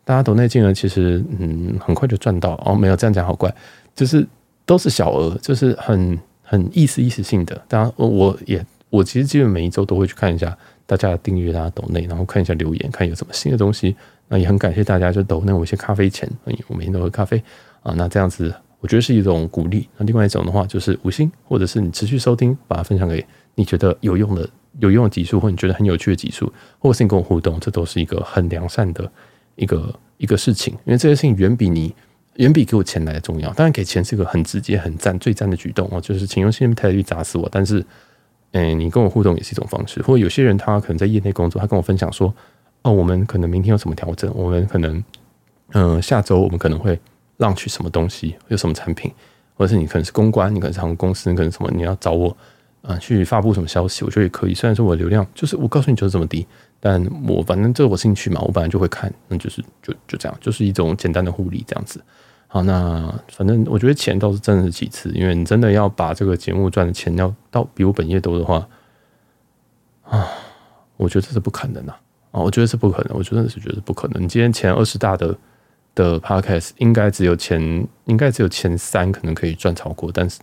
[0.04, 2.76] 大家抖内金额其实嗯很快就赚到哦。
[2.76, 3.52] 没有这样讲好怪，
[3.96, 4.28] 就是。
[4.66, 7.62] 都是小额，就是很很意思意思性的。
[7.68, 13.96] 当然，我也我其实基本每一周都会去看一下大家的订阅啊、抖内，然后看一下留言，看有什么新的东西。
[14.28, 16.28] 那也很感谢大家就抖内我一些咖啡钱，
[16.68, 17.42] 我每天都喝咖啡
[17.84, 17.94] 啊。
[17.96, 19.88] 那这样子，我觉得是一种鼓励。
[19.98, 24.50] 那另外一种的话，就是五星，或者是你持续收听，把它分享给你觉得有用的、
[24.80, 29.12] 有用的集数，或你觉得很有趣的集数，或是你跟我互动，这都是一个很良善的
[29.56, 30.74] 一个一个事情。
[30.86, 31.94] 因为这些事情远比你。
[32.36, 33.52] 远比给我钱来的重要。
[33.54, 37.48] 当然，给钱是个很直接、很赞、最赞的举动哦，就是请用信任态度砸死我。
[37.52, 37.86] 但是，
[38.52, 40.02] 嗯，你跟我互动也是一种方式。
[40.02, 42.34] 或者有些人他可能在业内工作，他跟我分享说
[42.84, 45.04] ：“哦，我们可能明天有什么调整，我们可能，
[45.74, 47.00] 嗯，下周我们可能会
[47.38, 49.12] launch 什么东西，有什么产品，
[49.56, 52.36] 或者是你可能是公关，你可能是航空公司，你可能什么，你要找我
[52.82, 54.54] 啊去发布什么消息，我觉得也可以。
[54.54, 56.46] 虽然说我的流量就是我告诉你就是这么低，
[56.80, 62.02] 但我反正这我兴趣嘛，我本来就会看，那就是就就这样，就是一种简单的互利这样子。”
[62.56, 68.66] 好，那反正我觉得钱倒是真的是其次，因为你真的要把这个节目赚的钱要到比我本业多的话，
[70.04, 70.26] 啊，
[70.96, 71.92] 我觉得这是不可能的
[72.32, 72.40] 啊！
[72.40, 74.24] 我觉得是不可能，我真的是觉得是不可能。
[74.24, 75.38] 你今天前二十大的
[75.94, 80.40] 的 podcast 应该只有前应该只有前三可能可以赚超过，但是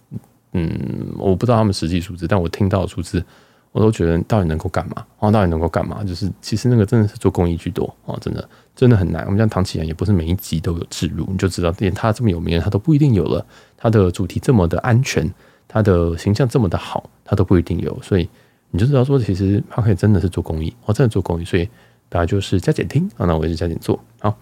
[0.53, 3.25] 嗯，我不知道他们实际数字，但我听到的数字。
[3.73, 5.05] 我都觉得到底能够干嘛？
[5.19, 6.05] 哦，到底能够干嘛？
[6.05, 8.47] 就是其实那个真的是做公益居多哦，真的
[8.77, 9.25] 真的很难。
[9.25, 13.45] 我们像唐綺阳也不是每一集都有置入，你就知道连他这么有名，他都不一定有了。
[13.79, 15.29] 他的主题这么的安全，
[15.67, 17.99] 他的形象这么的好，他都不一定有。
[18.03, 18.29] 所以
[18.71, 21.45] 你就知道说，其实他可以真的是做公益哦，真的做公益。
[21.47, 21.67] 所以
[22.11, 23.99] 大家就是加减听啊，那我也是加减做。
[24.21, 24.37] 好，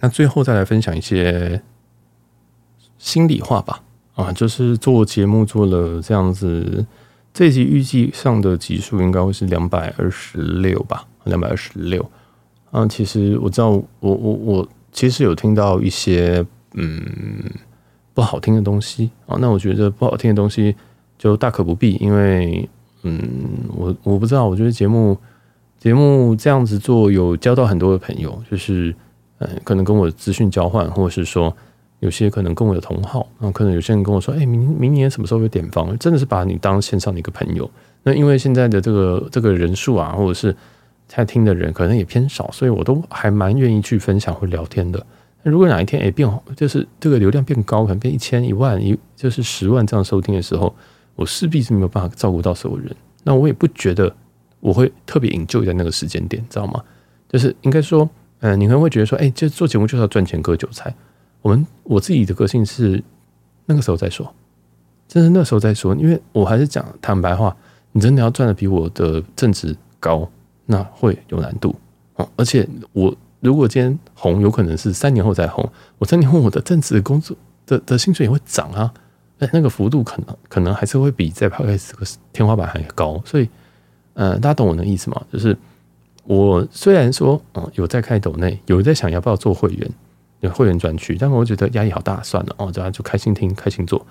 [0.00, 1.60] 那最后再来分享一些
[2.96, 3.82] 心里话吧。
[4.14, 6.86] 啊，就是做节目做了这样子。
[7.36, 12.10] 这集预计上的集数应该会是两百二十六吧，两百二十六。
[12.70, 16.98] 啊，其实我知道我，我我我其实有听到一些嗯
[18.14, 19.36] 不好听的东西啊。
[19.38, 20.74] 那我觉得不好听的东西
[21.18, 22.66] 就大可不必，因为
[23.02, 23.20] 嗯，
[23.76, 25.14] 我我不知道，我觉得节目
[25.78, 28.96] 节目这样子做有交到很多的朋友，就是
[29.40, 31.54] 嗯，可能跟我资讯交换，或者是说。
[32.00, 37.68] 有些可能跟我有同好，然后可能有些人跟我说：“哎，明明年什么时候有点房？”真的是把你当线上的一个朋友。
[38.02, 40.54] 那因为现在的这个这个人数啊，或者是
[41.08, 45.04] 在听的人可能也偏少，所以我都还蛮愿意去分享或聊天的。
[45.42, 50.74] 那如果哪一天哎变好，就是这个流量变高，可能变一千、一万、一就是十万这样收听的时候，
[51.14, 52.94] 我势必是没有办法照顾到所有人。
[53.24, 54.14] 那我也不觉得
[54.60, 56.82] 我会特别引咎在那个时间点，知道吗？
[57.28, 58.08] 就是应该说，
[58.40, 60.94] 嗯、你可能会觉得说：“哎，就做节目就是要赚钱割韭菜。”
[61.46, 63.00] 我们我自己的个性是
[63.66, 64.34] 那个时候再说，
[65.06, 67.56] 真的那时候再说，因为我还是讲坦白话，
[67.92, 70.28] 你真的要赚的比我的正职高，
[70.64, 71.72] 那会有难度
[72.16, 72.28] 哦。
[72.34, 75.64] 而且我如果今天红，有可能是三年后再红，
[75.98, 78.92] 我三年后我的正职的工作的的薪水也会涨啊，
[79.38, 83.48] 哎，那个幅度可能可能还是会比在抛开这个天花板还高，所以，
[84.14, 85.22] 呃，大家懂我的意思吗？
[85.32, 85.56] 就是
[86.24, 89.88] 我虽然说，嗯，有在开抖内，有在想要不要做会员，
[90.40, 94.04] 有会员专区，但我觉得压力好大，算了哦，大家就开心听，开心做。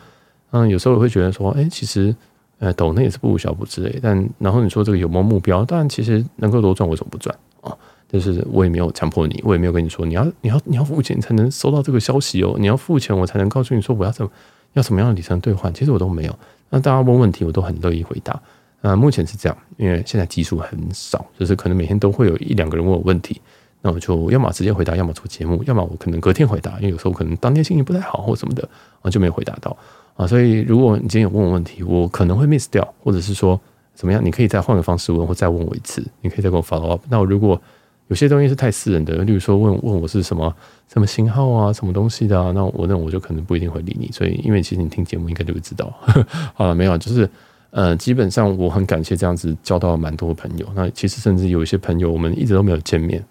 [0.52, 2.16] 嗯，有时候我会觉得说，哎、其实，
[2.60, 4.00] 呃，抖那也是不无小补之类。
[4.02, 5.66] 但然后你说这个有没有目标？
[5.66, 7.76] 但，其实能够多赚，为什么不赚啊？
[8.08, 14.32] 就是我也没有强迫你，我也没有跟你说你要你要你要付钱才能收到这个消息哦，你要付钱我才能告诉你说我要怎么
[14.74, 15.74] 要什么样的里程兑换。
[15.74, 16.40] 其实我都没有。
[16.70, 18.40] 那大家问问题，我都很乐意回答。
[18.82, 23.42] 啊，目前是这样，因为现在基数很少，就是可能每天都会有一两个人问我问题，
[23.86, 28.68] 那我就要么直接回答，要么做节目，要么我可能隔天回答，因为有时候可能当天心情不太好或什么的，
[29.04, 29.78] 啊就没回答到
[30.16, 30.26] 啊。
[30.26, 33.62] 所以如果你今天有问我问题，我可能会 miss 掉，或者是说
[33.94, 37.04] 怎么样，你可以再换个方式问，或再问我一次，你可以再跟我 follow up。
[37.08, 37.62] 那我如果
[38.08, 40.52] 有些东西是太私人的，例如说问问我是什么
[40.92, 44.10] 什么型号啊，什么东西的啊，那我那我就可能不一定会理你。
[44.12, 45.94] 所以因为其实你听节目应该就会知道。
[46.56, 47.30] 好了，没有，就是。
[47.72, 50.66] 呃，基本上我很感谢这样子交到蛮多朋友。
[50.74, 53.22] 那其实甚至有一些朋友，我们一直都没有见面，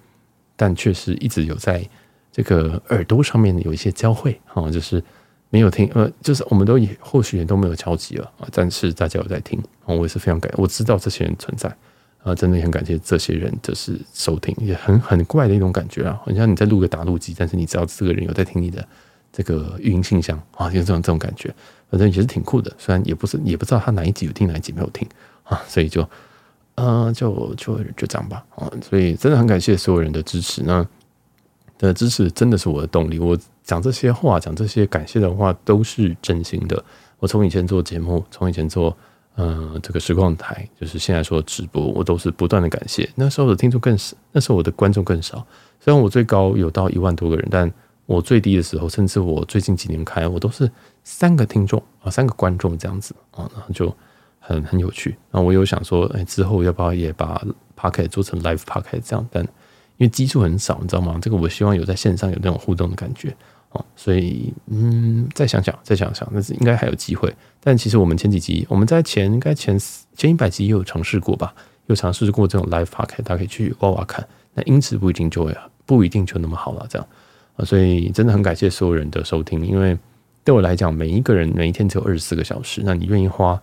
[0.57, 1.87] 但却是一直有在
[2.33, 5.03] 这个耳朵上面有一些交汇啊，就是
[5.51, 11.75] 没有听，呃，就是我们都也或许也都没有交集了啊，但是大家有在听啊，我也是非常感，我知道这些人存在
[12.23, 18.87] 啊，真的很感谢这些人，就是收听，也很很怪的一种感觉啊，好像你在录个打录机，但是你知道这个人有在听你的
[19.33, 21.55] 这个语音信箱啊，就这种这种感觉。
[21.91, 25.07] 反正也是挺酷的，虽然也不是也不知道他哪一集有听哪一集没有听
[25.45, 26.09] 啊，所以就
[26.77, 30.87] 嗯、就就就这样吧啊，所以真的很感谢所有人的支持，那
[31.79, 33.19] 的支持真的是我的动力。
[33.19, 36.83] 我讲这些话，讲这些感谢的话都是真心的。
[37.19, 38.97] 我从以前做节目，从以前做
[39.37, 43.09] 嗯、这个实况台，就是现在说直播，我都是不断的感谢。
[43.17, 45.45] 那时候的听众更少，那时候我的观众更少。
[45.81, 47.73] 虽然我最高有到一万多个人，但
[48.07, 50.71] 我最低的时候，甚至我最近几年开，我都是。
[51.07, 53.95] 三个听众啊，三个观众这样子啊，然后就
[54.47, 55.17] 很很有趣。
[55.31, 57.43] 那我有想说，哎，之后要不要也把
[57.77, 59.27] Podcast 做成 Live Podcast 这样？
[59.33, 61.19] 但因为基数很少，你知道吗？
[61.23, 63.35] 这个我希望有在线上有那种互动的感觉
[63.71, 63.85] 哦。
[63.97, 67.35] 所以嗯，再想想，再想想，但是应该还有机会。
[67.61, 69.81] 但其实我们前几集，我们在前应该前
[70.15, 71.55] 前一百集也有尝试过吧？
[71.87, 74.27] 有尝试过这种 Live Podcast，大家可以去挖挖看。
[74.55, 77.09] 那音质不一定就会不一定就那么好了，这样
[77.57, 77.65] 啊。
[77.65, 79.99] 所以真的很感谢所有人的收听，因为。
[80.47, 83.59] 对我来讲，每一个人每一天只有二十四个小时，那你愿意花？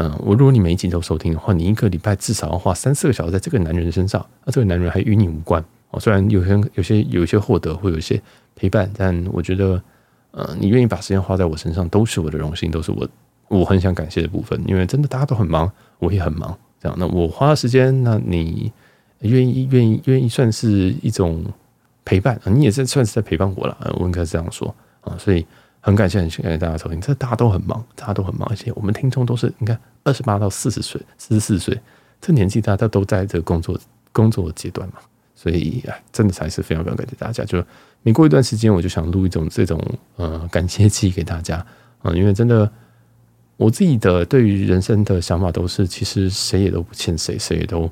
[0.00, 6.00] 嗯，我如果你每一集都收听的话，你一个礼拜至少要花三四个小时在这个男人身上，那这个男人还与你无关哦。
[6.00, 8.18] 虽然有些有些有些获得，会有一些
[8.56, 9.82] 陪伴，但我觉得，
[10.30, 13.06] 嗯，你愿意把时间花在我身上，都是我的荣幸，都是我
[13.48, 14.58] 我很想感谢的部分。
[14.66, 16.96] 因为真的大家都很忙，我也很忙，这样。
[16.98, 18.72] 那我花了时间，那你
[19.18, 21.44] 愿意愿意愿意算是一种
[22.06, 23.76] 陪伴，你也是算是在陪伴我了。
[23.98, 25.44] 我应该这样说啊，所以。
[25.80, 27.00] 很感谢，很感谢大家收听。
[27.00, 31.80] 这大家都很忙，大家都很忙，而且我们听众都是你看二十八到四十岁、四十四岁
[32.20, 33.78] 这年纪，大家都在这个工作
[34.12, 34.96] 工作阶段嘛，
[35.34, 37.44] 所以哎，真的才是非常非常感谢大家。
[37.44, 37.64] 就
[38.02, 39.82] 每过一段时间，我就想录一种这种
[40.16, 41.64] 呃感谢祭给大家
[42.02, 42.70] 啊、因为真的
[43.56, 47.90] 我自己的对于人生的想法都是，其实谁也都不欠谁，谁也都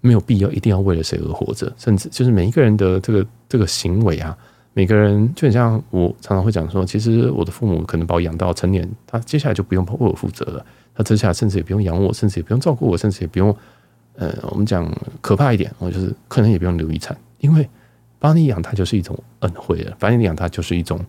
[0.00, 4.36] 没有必要一定要为了谁而活着，甚至就是每一个人的这个这个行为啊。
[4.72, 10.64] 每个人就很像我常常会讲说，其实我的父母可能把我养到成年，他接下来就不用为我负责了。
[10.94, 13.54] 他接下来甚至也不用养我，甚至也不用照顾我，甚至也不用……
[14.16, 17.66] 呃，我们讲可怕一点，我就是可能也不用留遗产，因为
[18.18, 21.00] 帮你养他就是一种恩惠了，把你养他就是一种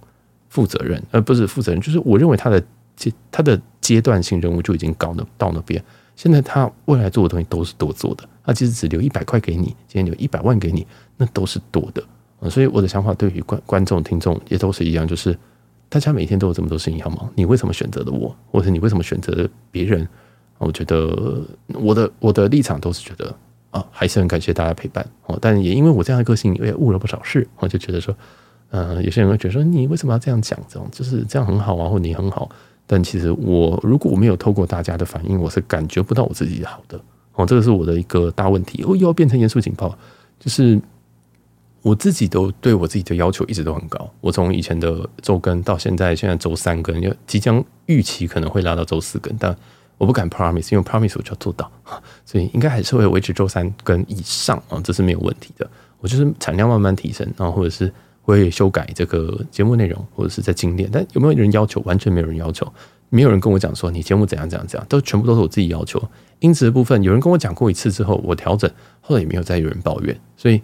[0.49, 1.81] 负责任，而不是负责任。
[1.81, 2.63] 就是我认为他的
[2.95, 5.83] 阶他的阶段性任务就已经高了到那边。
[6.15, 10.87] 现在他未来做的东西都是多做的，他其实只留一百块给你，今天留一百万给你，
[11.17, 12.01] 那都是多的。
[12.49, 15.37] 所以我的想法对于观观众、听众也都是一样，就是
[15.87, 20.07] 大家每天都有这么多事情要忙，你为什么选择了我，或者你为什么选择了别人？
[20.57, 21.41] 我觉得
[21.73, 23.35] 我的我的立场都是觉得
[23.71, 25.37] 啊，还是很感谢大家陪伴哦。
[25.41, 27.47] 但也因为我这样的个性，也误了不少事。
[27.57, 28.15] 我就觉得说，
[28.69, 30.59] 嗯，有些人会觉得说，你为什么要这样讲？
[30.67, 32.49] 这种就是这样很好啊，或你很好。
[32.85, 36.99] 但其实我如果我没有透过大家的反应，我是感觉不到我自己好的
[37.33, 37.45] 哦。
[37.45, 38.83] 这个是我的一个大问题。
[38.83, 39.95] 哦，又要变成严肃警报，
[40.39, 40.79] 就是。
[41.81, 44.07] 我自己都对我自己的要求一直都很高。
[44.21, 49.55] 我从以前的周更到现在，现在周三更，要即将预期可能会拉到周四更，但
[49.97, 51.71] 我不敢 promise，因为 promise 我就要做到，
[52.23, 55.67] 所以应该还是会维持周三更以上啊，这是没有问题的。
[55.99, 60.87] 我就是产量慢慢提升，然后或者是会修改这个节目内容，或者是在精炼。
[60.91, 61.81] 但有没有人要求？
[61.81, 62.71] 完全没有人要求，
[63.09, 65.99] 没有人跟我讲说你节目怎样怎样怎样，都全部都是我自己要求。
[66.39, 68.69] 音质的部分，有人跟我讲过一次之后，我调整，
[68.99, 70.61] 后来也没有再有人抱怨，所以。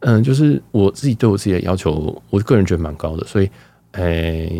[0.00, 3.50] 嗯，就是我自己对我自己的要求，我个人觉得蛮高的，所以，
[3.92, 4.50] 哎、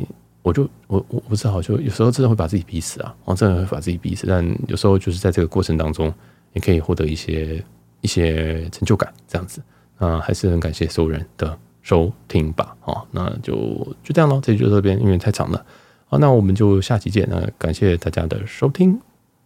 [0.42, 6.12] 我就我我我不知道，就有时候真的会把自己逼死啊，我真的会把自己逼死，但有时候就是在这个过程当中，
[6.54, 7.62] 也可以获得一些
[8.00, 9.60] 一些成就感，这样子，
[9.98, 13.54] 啊，还是很感谢所有人的收听吧，哦，那就
[14.02, 15.64] 就这样咯，这就这边因为太长了，
[16.06, 18.98] 好，那我们就下期见，那感谢大家的收听，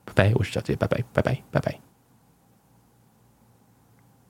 [0.05, 1.90] 拜拜，我是小杰，拜拜，拜拜，拜拜。